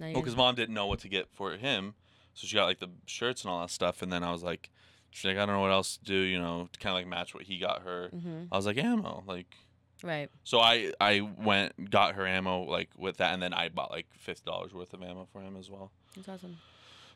[0.00, 1.94] You're- because mom didn't know what to get for him,
[2.34, 4.02] so she got like the shirts and all that stuff.
[4.02, 4.70] And then I was like,
[5.10, 7.06] she's like, I don't know what else to do, you know, to kind of like
[7.06, 8.10] match what he got her.
[8.14, 8.48] Mhm.
[8.50, 9.54] I was like, ammo, like
[10.02, 10.28] Right.
[10.42, 14.06] So I I went got her ammo like with that, and then I bought like
[14.18, 15.92] fifty dollars worth of ammo for him as well.
[16.14, 16.58] That's awesome.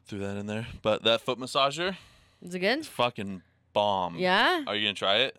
[0.06, 0.66] Threw that in there.
[0.80, 1.96] But that foot massager,
[2.40, 2.78] Is it good?
[2.78, 3.42] it's fucking
[3.74, 4.16] bomb.
[4.16, 4.64] Yeah.
[4.66, 5.36] Are you gonna try it?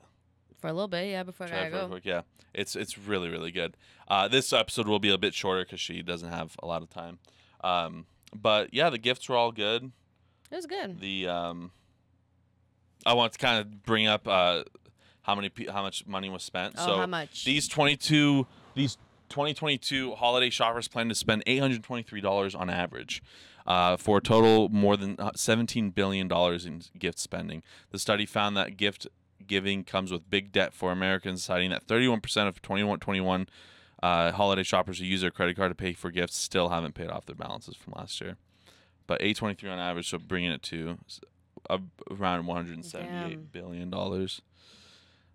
[0.59, 1.23] For a little bit, yeah.
[1.23, 1.87] Before I gotta go.
[1.87, 2.05] quick.
[2.05, 2.21] Yeah,
[2.53, 3.75] it's it's really really good.
[4.07, 6.89] Uh, this episode will be a bit shorter because she doesn't have a lot of
[6.89, 7.19] time.
[7.63, 9.91] Um, but yeah, the gifts were all good.
[10.51, 10.99] It was good.
[10.99, 11.71] The um,
[13.05, 14.63] I want to kind of bring up uh,
[15.21, 16.75] how many how much money was spent.
[16.77, 17.45] Oh, so how much?
[17.45, 18.97] these twenty two these
[19.29, 23.21] 2022 holiday shoppers plan to spend $823 on average.
[23.67, 27.61] Uh, for a total more than uh, $17 billion in gift spending.
[27.91, 29.07] The study found that gift
[29.49, 32.15] giving comes with big debt for Americans, citing that 31%
[32.47, 33.49] of 2121
[34.01, 37.09] uh, holiday shoppers who use their credit card to pay for gifts still haven't paid
[37.09, 38.37] off their balances from last year.
[39.07, 40.97] But 823 on average, so bringing it to
[41.69, 43.41] around 178 Damn.
[43.51, 44.41] billion dollars.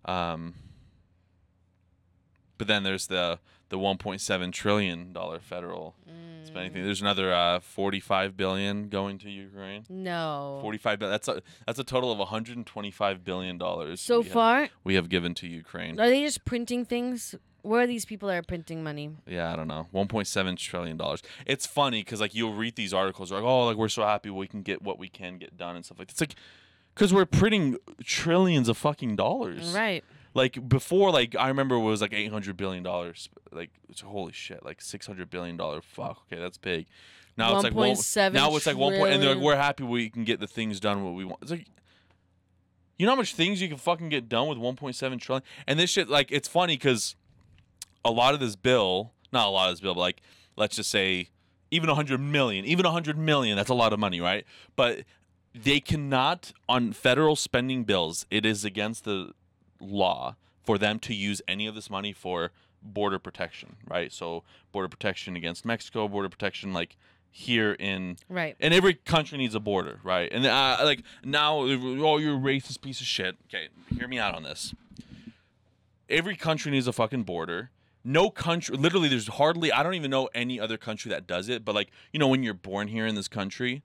[0.05, 0.55] Um,
[2.57, 3.39] but then there's the
[3.69, 5.95] the 1.7 trillion dollar federal
[6.45, 6.73] spending Mm.
[6.73, 6.83] thing.
[6.83, 9.83] There's another uh, 45 billion going to Ukraine.
[9.89, 10.59] No.
[10.61, 14.93] 45 that's a that's a total of 125 billion dollars So we have- far, we
[14.95, 15.99] have given to Ukraine.
[15.99, 17.35] are they just printing things?
[17.63, 19.09] Where are these people that are printing money?
[19.25, 19.87] Yeah, I don't know.
[19.91, 21.23] 1.7 trillion dollars.
[21.47, 24.47] It's funny cuz like you'll read these articles like oh like we're so happy we
[24.47, 26.13] can get what we can get done and stuff like that.
[26.13, 26.35] It's like
[26.93, 29.73] cuz we're printing trillions of fucking dollars.
[29.73, 30.03] Right.
[30.35, 34.65] Like before like I remember it was like 800 billion dollars like it's holy shit
[34.65, 36.87] like 600 billion dollar fuck okay that's big.
[37.37, 39.83] Now it's like one, 1.7 now it's like one point and they're like we're happy
[39.85, 41.41] we can get the things done what we want.
[41.41, 41.67] It's like
[42.99, 45.89] you know how much things you can fucking get done with 1.7 trillion and this
[45.89, 47.15] shit like it's funny cuz
[48.03, 50.21] a lot of this bill, not a lot of this bill, but like
[50.57, 51.29] let's just say
[51.71, 54.45] even 100 million, even 100 million, that's a lot of money, right?
[54.75, 55.05] But
[55.53, 59.31] they cannot on federal spending bills, it is against the
[59.89, 64.11] law for them to use any of this money for border protection, right?
[64.11, 66.97] So border protection against Mexico, border protection like
[67.31, 68.55] here in Right.
[68.59, 70.31] and every country needs a border, right?
[70.31, 73.35] And uh, like now, oh, you're a racist piece of shit.
[73.49, 73.67] Okay,
[73.97, 74.73] hear me out on this.
[76.09, 77.71] Every country needs a fucking border.
[78.03, 79.71] No country, literally, there's hardly.
[79.71, 81.65] I don't even know any other country that does it.
[81.65, 83.81] But like, you know, when you're born here in this country,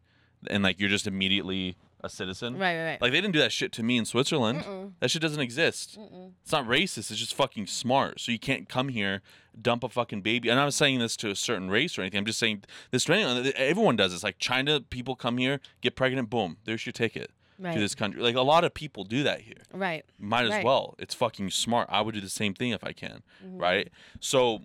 [0.46, 2.76] and like you're just immediately a citizen, Right.
[2.76, 2.84] Right.
[2.84, 3.02] Right.
[3.02, 4.60] Like they didn't do that shit to me in Switzerland.
[4.60, 4.92] Mm-mm.
[5.00, 5.98] That shit doesn't exist.
[5.98, 6.32] Mm-mm.
[6.42, 7.10] It's not racist.
[7.10, 8.20] It's just fucking smart.
[8.20, 9.22] So you can't come here,
[9.60, 10.48] dump a fucking baby.
[10.48, 12.18] And I'm not saying this to a certain race or anything.
[12.18, 13.52] I'm just saying this to anyone.
[13.56, 14.22] Everyone does this.
[14.22, 17.74] Like China people come here, get pregnant, boom, there's your ticket Right.
[17.74, 18.22] to this country.
[18.22, 19.58] Like a lot of people do that here.
[19.72, 20.04] Right.
[20.18, 20.64] Might as Right.
[20.64, 20.94] well.
[20.98, 21.88] It's fucking smart.
[21.90, 23.22] I would do the same thing if I can.
[23.44, 23.60] Mhm.
[23.60, 23.88] Right?
[24.18, 24.64] So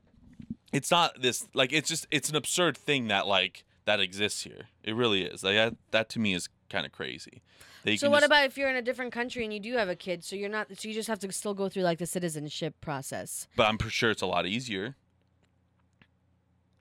[0.72, 4.70] it's not this like it's just it's an absurd thing that like that exists here.
[4.84, 5.44] It really is.
[5.44, 7.42] Like that, that to me is kind of crazy.
[7.86, 9.90] You So what just- about if you're in a different country and you do have
[9.90, 10.24] a kid?
[10.24, 10.68] So you're not.
[10.78, 14.10] So you just have to still go through like the citizenship process, But I'm sure
[14.12, 14.96] it's a lot easier.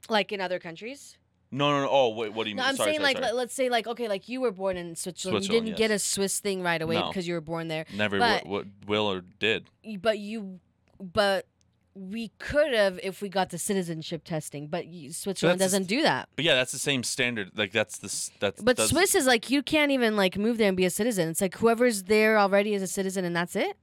[0.09, 1.17] like in other countries.
[1.51, 1.89] No, no, no.
[1.89, 2.33] Oh, wait.
[2.33, 2.69] What do you No, mean?
[2.69, 3.25] I'm sorry, saying sorry, like sorry.
[3.27, 5.45] let- let's say like okay, like you were born in Switzerland.
[5.45, 5.99] you didn't get a.
[5.99, 7.07] Swiss thing right away No.
[7.07, 7.85] because you were born there.
[7.93, 9.65] Never but- what, what will or did.
[10.01, 10.59] But you,
[10.99, 11.47] but
[11.95, 14.67] we could have if we got the citizenship testing.
[14.67, 16.29] But you, Switzerland the doesn't do that.
[16.35, 17.51] But yeah, that's the same standard.
[17.55, 18.61] Like that's the that's.
[18.61, 21.29] But that's, Swiss is like you can't even like move there and be a citizen.
[21.29, 23.77] It's like whoever's there already is a citizen and that's it.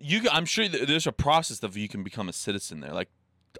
[0.00, 2.92] You, I'm sure th- there's a process that you can become a citizen there.
[2.92, 3.08] Like,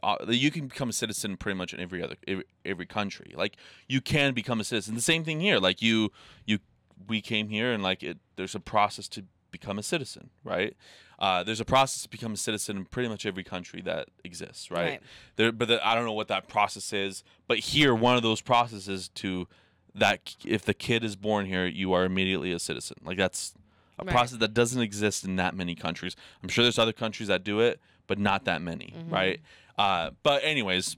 [0.02, 3.32] uh, you can become a citizen pretty much in every other every, every country.
[3.36, 3.56] Like,
[3.86, 4.96] you can become a citizen.
[4.96, 5.58] The same thing here.
[5.58, 6.10] Like you,
[6.44, 6.58] you,
[7.06, 8.18] we came here and like it.
[8.34, 10.76] There's a process to become a citizen, right?
[11.22, 14.72] Uh, there's a process to become a citizen in pretty much every country that exists,
[14.72, 14.82] right?
[14.84, 15.02] Right.
[15.36, 17.22] There, but the, I don't know what that process is.
[17.46, 19.46] But here, one of those processes to
[19.94, 22.96] that if the kid is born here, you are immediately a citizen.
[23.04, 23.54] Like that's
[24.00, 24.10] a Right.
[24.12, 26.16] process that doesn't exist in that many countries.
[26.42, 29.12] I'm sure there's other countries that do it, but not that many, Mhm.
[29.12, 29.40] right?
[29.78, 30.96] Uh, but anyways,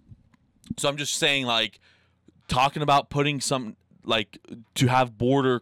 [0.79, 1.81] so I'm just saying like
[2.49, 4.39] talking about putting some like
[4.77, 5.61] to have border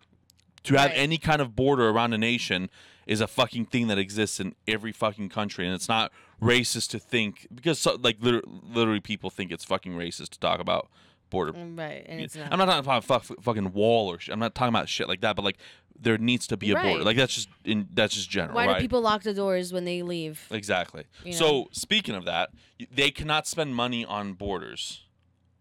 [0.65, 0.99] to have Right.
[0.99, 2.71] any kind of border around a nation
[3.07, 6.99] is a fucking thing that exists in every fucking country and it's not racist to
[6.99, 10.89] think because so, like liter- literally people think it's fucking racist to talk about
[11.31, 12.53] border Mm, Right, and it's not.
[12.53, 14.33] I'm not talking about fuck, fucking wall or shit.
[14.33, 15.57] I'm not talking about shit like that, but like
[15.99, 16.89] there needs to be a border.
[16.99, 17.05] Right.
[17.07, 18.77] Like that's just in that's just general, Why right?
[18.79, 20.47] do people lock the doors when they leave?
[20.51, 21.05] exactly.
[21.25, 22.51] you So speaking of that,
[22.91, 25.05] they cannot spend money on borders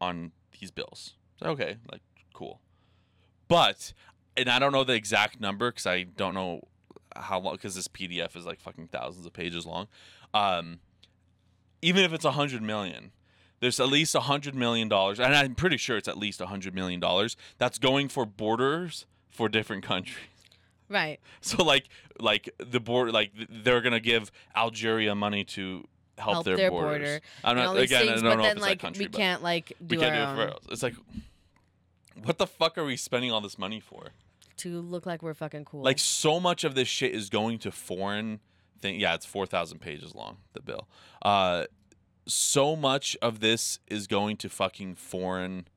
[0.01, 1.13] on these bills.
[1.39, 2.01] So, okay, like
[2.33, 2.59] cool.
[3.47, 3.93] But
[4.35, 6.61] and I don't know the exact number because I don't know
[7.15, 9.87] how long because this PDF is like fucking thousands of pages long.
[10.33, 10.79] Um,
[11.81, 13.11] even if it's a hundred million,
[13.59, 16.47] there's at least a hundred million dollars, and I'm pretty sure it's at least a
[16.47, 20.17] hundred million dollars that's going for borders for different countries.
[20.89, 21.19] Right.
[21.41, 21.87] So like
[22.19, 25.87] like the board like they're gonna give Algeria money to
[26.17, 26.99] help, Help their, their borders.
[26.99, 27.21] border.
[27.43, 28.07] I'm not again.
[28.07, 29.69] things, I don't but know then if it's like that country, we but can't like
[29.85, 30.63] do we can't our do it own for ours.
[30.69, 30.95] It's like,
[32.23, 34.09] what the fuck are we spending all this money for?
[34.61, 35.83] To look like we're fucking cool.
[35.83, 38.39] Like so much of this shit is going to foreign
[38.81, 38.99] thing.
[38.99, 40.37] Yeah, it's four thousand pages long.
[40.53, 40.87] The bill.
[41.21, 41.65] Uh,
[42.27, 45.67] so much of this is going to fucking foreign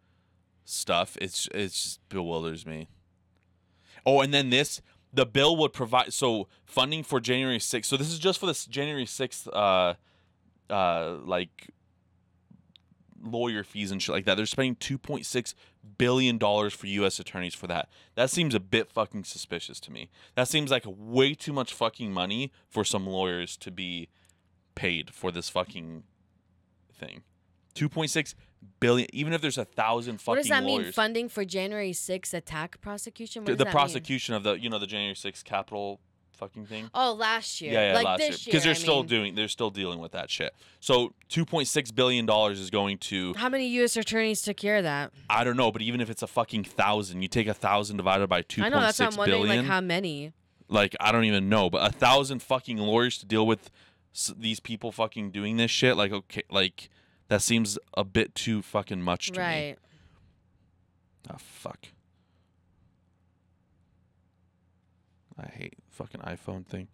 [0.64, 1.16] stuff.
[1.20, 2.88] It's it's just bewilders me.
[4.06, 4.80] Oh, and then this
[5.12, 7.84] the bill would provide so funding for January 6th.
[7.84, 9.94] So this is just for this January 6th uh
[10.72, 11.70] uh like
[13.22, 14.36] lawyer fees and shit like that.
[14.36, 15.54] They're spending 2.6
[15.98, 17.88] billion dollars for US attorneys for that.
[18.14, 20.10] That seems a bit fucking suspicious to me.
[20.34, 24.08] That seems like way too much fucking money for some lawyers to be
[24.74, 26.04] paid for this fucking
[26.92, 27.22] thing.
[27.74, 28.34] 2.6
[28.80, 30.84] billion even if there's a thousand fucking what does that lawyers.
[30.84, 30.92] mean?
[30.92, 33.42] Funding for January 6th attack prosecution?
[33.42, 33.72] What the that mean?
[33.72, 36.00] prosecution of the you know the January 6th Capitol
[36.34, 36.90] fucking thing.
[36.94, 37.72] Oh, last year.
[37.72, 39.06] Yeah, yeah, like last year because they're I still mean.
[39.06, 40.54] doing they're still dealing with that shit.
[40.80, 43.96] So 2.6 billion dollars is going to How many U.S.
[43.96, 45.12] attorneys took care of that?
[45.30, 48.28] I don't know, but even if it's a fucking thousand, you take a thousand divided
[48.28, 49.42] by 2.6 I know that's I'm wondering.
[49.42, 50.32] billion, Like how many?
[50.68, 53.70] like I don't even know, but a thousand fucking lawyers to deal with
[54.14, 55.96] s- these people fucking doing this shit.
[55.96, 56.88] Like okay, like
[57.28, 59.38] that seems a bit too fucking much to me.
[59.38, 59.76] Right.
[61.30, 61.86] Oh fuck.
[65.38, 66.88] I hate fucking iPhone thing.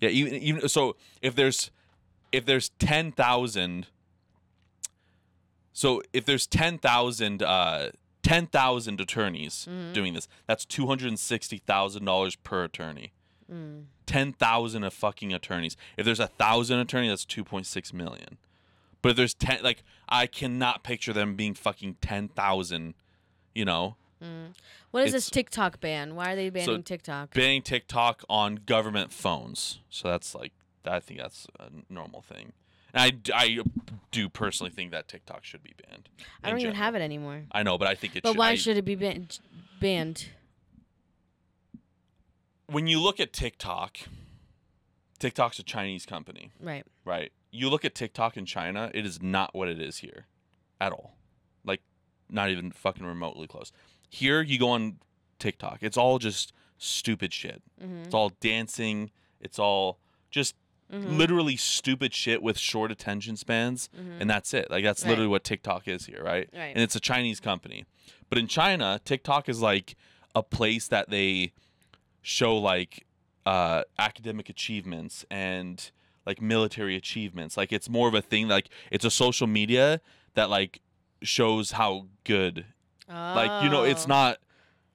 [0.00, 1.70] Yeah, even even so if there's
[2.32, 3.86] if there's 10,000
[5.72, 7.90] so if there's 10,000 uh
[8.22, 9.92] 10,000 attorneys Mhm.
[9.94, 13.12] doing this, that's $260,000 per attorney.
[13.50, 13.86] Mm.
[14.06, 15.76] 10,000 of fucking attorneys.
[15.96, 18.36] If there's a 1,000 attorneys, that's 2.6 million.
[19.02, 22.94] But if there's 10 like I cannot picture them being fucking 10,000,
[23.54, 23.96] you know.
[24.22, 24.54] Mm.
[24.90, 26.14] What is this TikTok ban?
[26.14, 27.32] Why are they banning TikTok?
[27.34, 29.80] Banning TikTok on government phones.
[29.88, 30.52] So that's like
[30.84, 32.52] I think that's a normal thing.
[32.92, 33.58] And I, I
[34.10, 36.08] do personally think that TikTok should be banned.
[36.42, 37.42] I don't even have it anymore.
[37.52, 38.38] I know, but I think it But should.
[38.38, 39.28] why I- should it be ban-
[39.80, 40.26] banned?
[42.66, 43.98] when you look at TikTok,
[45.18, 46.52] TikTok's a Chinese company.
[46.60, 46.84] Right.
[47.04, 47.32] right?
[47.50, 50.26] You look at TikTok in China, it is not what it is here
[50.80, 51.16] at all.
[51.64, 51.82] Like,
[52.28, 53.72] not even fucking remotely close.
[54.10, 54.96] Here, you go on
[55.38, 57.62] TikTok, it's all just stupid shit.
[57.82, 58.02] Mm-hmm.
[58.04, 59.98] It's all dancing, it's all
[60.30, 60.54] just
[60.92, 61.16] Mhm.
[61.16, 64.20] literally stupid shit with short attention spans, Mhm.
[64.20, 64.70] and that's it.
[64.70, 65.10] Like, that's Right.
[65.10, 66.48] literally what TikTok is here, right?
[66.52, 66.72] Right.
[66.74, 67.84] And it's a Chinese company.
[68.28, 69.94] But in China, TikTok is like
[70.34, 71.52] a place that they
[72.22, 73.06] show like
[73.46, 75.90] uh, academic achievements and
[76.26, 77.56] like military achievements.
[77.56, 78.48] Like it's more of a thing.
[78.48, 80.00] Like it's a social media
[80.34, 80.80] that like
[81.22, 82.66] shows how good.
[83.10, 84.08] Like you know, it's Oh.
[84.08, 84.38] not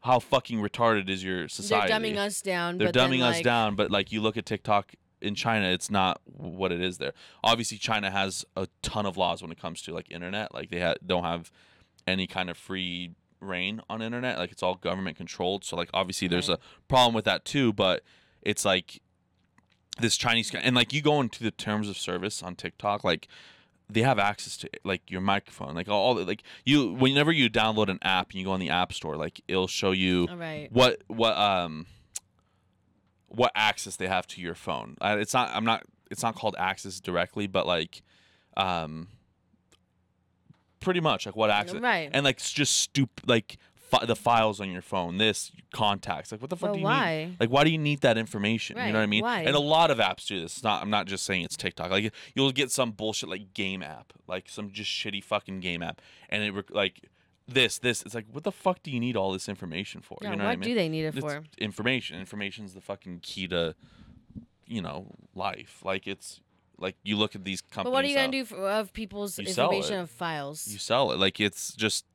[0.03, 1.87] how fucking retarded is your society.
[1.91, 2.77] They're dumbing us down.
[2.77, 5.67] They're but then, dumbing us like, down, but like you look at TikTok in China,
[5.67, 7.13] it's not what it is there.
[7.43, 10.53] Obviously, China has a ton of laws when it comes to like internet.
[10.53, 11.51] Like they ha- don't have
[12.05, 14.37] any kind of free reign on internet.
[14.37, 15.65] Like it's all government controlled.
[15.65, 16.59] So like obviously there's Right.
[16.59, 17.73] a problem with that too.
[17.73, 18.03] But
[18.43, 19.01] it's like
[19.99, 23.27] this Chinese guy, and like you go into the terms of service on TikTok, like
[23.89, 27.89] they have access to like your microphone, like all the like you whenever you download
[27.89, 30.69] an app and you go on the app store, like it'll show you All right.
[30.71, 31.85] what what um
[33.27, 34.95] what access they have to your phone.
[35.01, 38.01] Uh, it's not I'm not it's not called access directly, but like
[38.57, 39.07] um
[40.79, 42.09] pretty much like what access Right.
[42.13, 43.57] and like it's just stupid like
[43.99, 46.31] fi- the files on your phone, this contacts.
[46.31, 47.25] Like what the fuck But do you why?
[47.29, 47.37] need?
[47.39, 48.77] Like why do you need that information?
[48.77, 49.21] You know what I mean?
[49.23, 49.41] why?
[49.41, 50.55] And a lot of apps do this.
[50.55, 51.89] It's not I'm not just saying it's TikTok.
[51.91, 56.01] Like you'll get some bullshit like game app, like some just shitty fucking game app
[56.29, 57.01] and it rec- like
[57.47, 60.17] this this it's like what the fuck do you need all this information for?
[60.21, 60.69] Yeah, you know what what I mean?
[60.69, 61.43] do they need it It's for?
[61.57, 62.19] information.
[62.19, 63.75] Information's the fucking key to,
[64.65, 65.81] you know, life.
[65.83, 66.41] Like it's
[66.77, 67.85] like you look at these companies.
[67.85, 70.67] But what are you gonna do for, of people's information of files?
[70.67, 71.19] You sell it.
[71.19, 72.05] Like it's just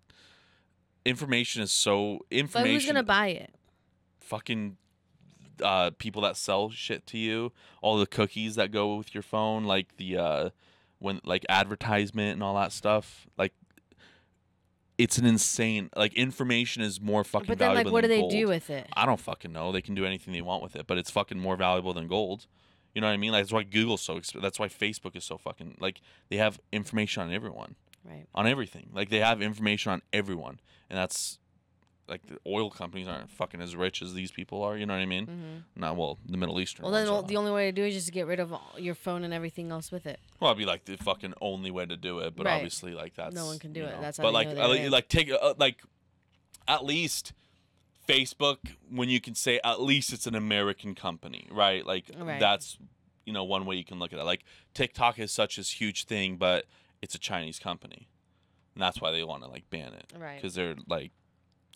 [1.05, 2.73] information is so but information.
[2.75, 3.55] who's gonna buy it?
[4.21, 4.77] fucking
[5.63, 9.65] uh, people that sell shit to you, all the cookies that go with your phone,
[9.65, 10.51] like the uh,
[11.01, 13.27] when like advertisement and all that stuff.
[13.37, 13.53] Like
[14.99, 15.91] it's an insane.
[15.97, 18.31] Like information is more fucking But then, like, what do they gold.
[18.31, 18.87] do with it?
[18.95, 19.73] I don't fucking know.
[19.73, 22.47] They can do anything they want with it, but it's fucking more valuable than gold.
[22.95, 23.33] You know what I mean?
[23.33, 24.17] Like, that's why Google's so.
[24.17, 28.27] Exp- that's why Facebook is so fucking like they have information on everyone, Right.
[28.35, 28.91] on everything.
[28.93, 31.39] Like they have information on everyone, and that's
[32.09, 34.77] like the oil companies aren't fucking as rich as these people are.
[34.77, 35.27] You know what I mean?
[35.27, 36.85] hmm Not well, the Middle Eastern.
[36.85, 38.75] Well, then ones the only way to do it is just get rid of all,
[38.79, 40.19] your phone and everything else with it.
[40.41, 42.55] well, it'd be like the fucking only way to do it, but Right.
[42.55, 43.93] obviously, like that's no one can do it.
[43.93, 44.01] know.
[44.01, 45.83] That's how but like, like, like take uh, like
[46.67, 47.33] at least
[48.09, 48.59] Facebook
[48.91, 51.87] when you can say at least it's an American company, right?
[51.87, 52.41] Like Right.
[52.41, 52.77] that's
[53.25, 54.25] you know one way you can look at it.
[54.25, 54.45] Like
[54.75, 56.65] TikTok is such a huge thing, but
[57.03, 58.09] it's a Chinese company,
[58.75, 60.37] and that's why they want to like ban it Right.
[60.37, 61.13] because they're like,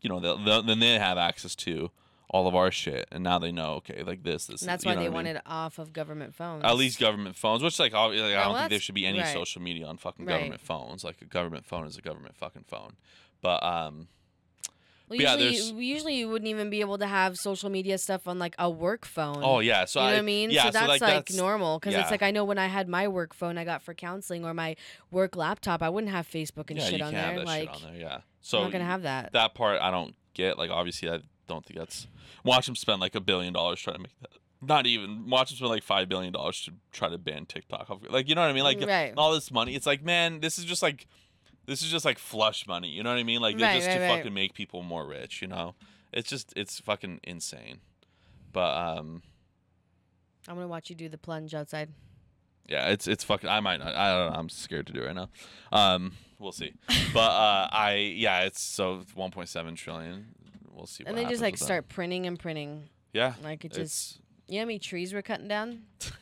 [0.03, 1.91] you know, they'll, they'll, then they have access to
[2.31, 4.63] all of our shit, and now they know okay, like this, this.
[4.63, 6.65] And that's why they want it off of government phones.
[6.65, 9.21] At least government phones, which like, obvi- like I don't think there should be any
[9.21, 9.33] right.
[9.33, 10.39] social media on fucking Right.
[10.39, 11.05] government phones.
[11.05, 12.95] Like a government phone is a government fucking phone.
[13.41, 14.09] But um,
[15.09, 18.27] Well, yeah, usually, there's- usually you wouldn't even be able to have social media stuff
[18.27, 19.43] on like a work phone.
[19.43, 20.51] oh yeah, so you know I, what I mean?
[20.51, 22.01] Yeah, so that's like, that's, normal because yeah.
[22.01, 24.55] it's like I know when I had my work phone I got for counseling or
[24.55, 24.77] my
[25.11, 27.45] work laptop, I wouldn't have Facebook and yeah, shit on there.
[27.45, 28.01] like shit on there.
[28.01, 29.33] Yeah, so I'm so not gonna have that.
[29.33, 30.57] that part I don't get.
[30.57, 32.07] Like obviously, I don't think that's.
[32.43, 34.31] Watch them spend like a billion dollars trying to make that.
[34.63, 37.91] Not even watch them spend like five billion dollars to try to ban TikTok.
[38.09, 38.65] Like you know what I mean?
[38.65, 39.13] Like Right.
[39.19, 39.75] all this money.
[39.75, 41.07] It's like man, this is just like.
[41.67, 43.41] This is just like flush money, you know what I mean?
[43.41, 44.17] Like Right, just right, to right.
[44.17, 45.75] fucking make people more rich, you know.
[46.13, 47.81] It's just it's fucking insane.
[48.53, 49.23] But um
[50.49, 51.89] I'm gonna watch you do the plunge outside.
[52.69, 53.49] yeah, it's it's fucking.
[53.49, 53.95] I might not.
[53.95, 54.39] I don't know.
[54.39, 55.29] I'm scared to do it right now.
[55.73, 56.73] Um, we'll see.
[57.15, 60.27] But uh, I yeah, it's so 1.7 trillion.
[60.71, 61.05] We'll see.
[61.07, 61.65] and they just like with that.
[61.67, 62.89] start printing and printing.
[63.13, 65.83] Yeah, Like it just you know how many trees we're cutting down?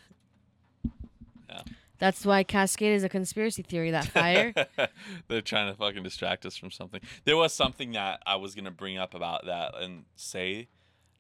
[1.48, 1.62] Yeah.
[2.02, 3.92] That's why Cascade is a conspiracy theory.
[3.92, 4.52] That fire.
[5.28, 7.00] They're trying to fucking distract us from something.
[7.24, 10.66] There was something that I was gonna bring up about that and say,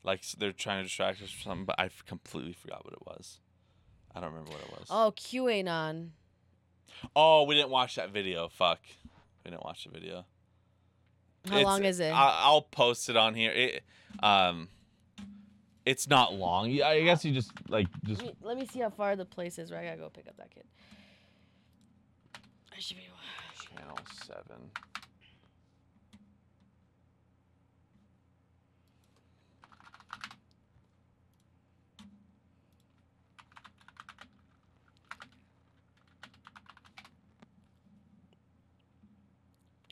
[0.02, 3.38] like they're trying to distract us from something, but I completely forgot what it was.
[4.12, 4.88] I don't remember what it was.
[4.90, 6.08] oh, QAnon.
[7.14, 8.48] Oh, we didn't watch that video.
[8.48, 8.80] Fuck,
[9.44, 10.24] we didn't watch the video.
[11.46, 12.10] How It's- long is it?
[12.10, 13.52] I, I'll post it on here.
[13.52, 13.84] It,
[14.20, 14.66] um,
[15.84, 16.70] it's not long.
[16.82, 18.22] I guess you just like just.
[18.22, 20.28] Let me, let me see how far the place is where I gotta go pick
[20.28, 20.64] up that kid.
[22.74, 23.02] I should be.
[23.76, 24.70] Channel seven.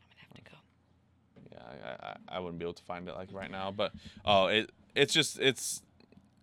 [0.03, 0.57] I'm gonna have to go.
[1.53, 1.59] Yeah,
[2.03, 3.93] I, I, I wouldn't be able to find it like right now, but
[4.25, 5.83] oh, it it's just it's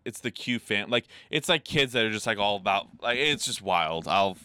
[0.06, 3.18] it's the Q fam like it's like kids that are just like all about like
[3.18, 4.08] it's just wild.
[4.08, 4.38] I'll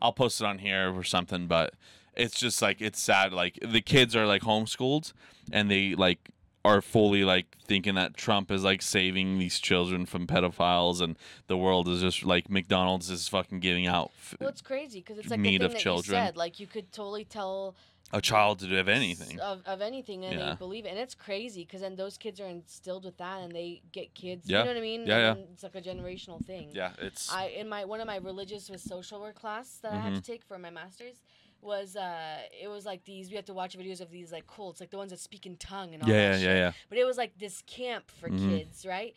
[0.00, 1.74] I'll post it on here or something, but
[2.14, 3.32] it's just like it's sad.
[3.32, 5.12] Like the kids are like homeschooled
[5.52, 6.30] and they like
[6.64, 11.16] are fully like thinking that Trump is like saving these children from pedophiles and
[11.48, 15.18] the world is just like McDonald's is fucking giving out f- Well, it's crazy because
[15.18, 16.20] it's like Meat the of thing that children.
[16.20, 16.36] you said.
[16.36, 17.74] Like you could totally tell
[18.12, 19.40] a child to do of anything.
[19.40, 20.50] of, of anything and Yeah.
[20.50, 23.52] they believe it, and it's crazy because then those kids are instilled with that and
[23.52, 24.48] they get kids.
[24.48, 24.58] Yeah.
[24.58, 25.06] You know what I mean?
[25.06, 25.44] Yeah, and yeah.
[25.52, 26.70] It's like a generational thing.
[26.72, 29.96] Yeah, it's I in my one of my religious with social work class that I
[29.96, 30.16] had mm-hmm.
[30.16, 31.16] to take for my masters
[31.62, 34.80] was uh it was like these we had to watch videos of these like cults
[34.80, 36.56] like the ones that speak in tongue and all yeah, that yeah, shit.
[36.56, 36.72] yeah.
[36.88, 38.50] But it was like this camp for Mhm.
[38.50, 39.14] kids, right?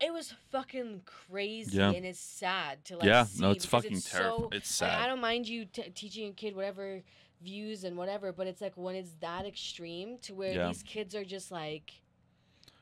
[0.00, 1.90] It was fucking crazy Yeah.
[1.92, 4.40] and it's sad to like Yeah, see no, it's fucking it's terrifying.
[4.42, 7.02] so- It's like, I don't mind you t- teaching a kid whatever
[7.42, 10.68] views and whatever, but it's like when it's that extreme to where Yeah.
[10.68, 11.92] these kids are just like.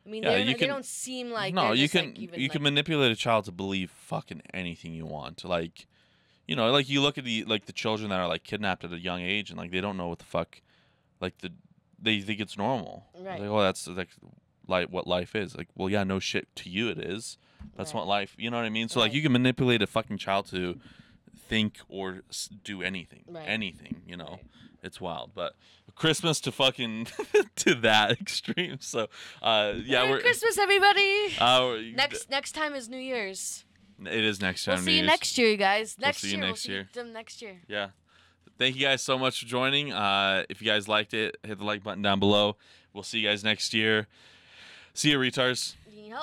[0.07, 2.41] I mean, Yeah, you not- they can- don't seem like no, you can like, even,
[2.41, 5.45] you like, can manipulate a child to believe fucking anything you want.
[5.45, 5.87] Like,
[6.49, 8.92] you know, like you look at the like the children that are like kidnapped at
[8.92, 10.61] a young age and like they don't know what the fuck,
[11.20, 11.53] like the
[12.01, 13.07] they think it's normal.
[13.16, 13.40] Right.
[13.40, 14.09] Like, oh, that's like
[14.66, 15.55] like what life is.
[15.57, 17.38] Like, well, yeah, no shit to you it is.
[17.76, 18.01] That's Right.
[18.01, 18.34] what life.
[18.38, 18.88] You know what I mean?
[18.88, 20.80] So like you can manipulate a fucking child to
[21.49, 22.20] think or
[22.64, 23.44] do anything, Right.
[23.49, 24.03] anything.
[24.07, 24.24] You know.
[24.30, 24.44] Right.
[24.80, 25.57] It's wild, but
[25.96, 27.09] Christmas to fucking
[27.57, 28.76] to that extreme.
[28.80, 29.09] So,
[29.42, 31.34] uh, yeah, Merry we're Christmas, everybody.
[31.40, 33.64] uh, next next time is New Year's.
[34.01, 34.76] It is next time.
[34.76, 35.07] We'll see you Year's.
[35.09, 35.96] next year, you guys.
[35.99, 36.46] We'll Next see you year.
[36.46, 36.88] next we'll year.
[36.92, 37.57] see them next year.
[37.66, 37.88] Yeah.
[38.59, 39.92] Thank you guys so much for joining.
[39.92, 42.57] Uh, if you guys liked it, hit the like button down below.
[42.92, 44.07] We'll see you guys next year.
[44.94, 45.74] See you, retards.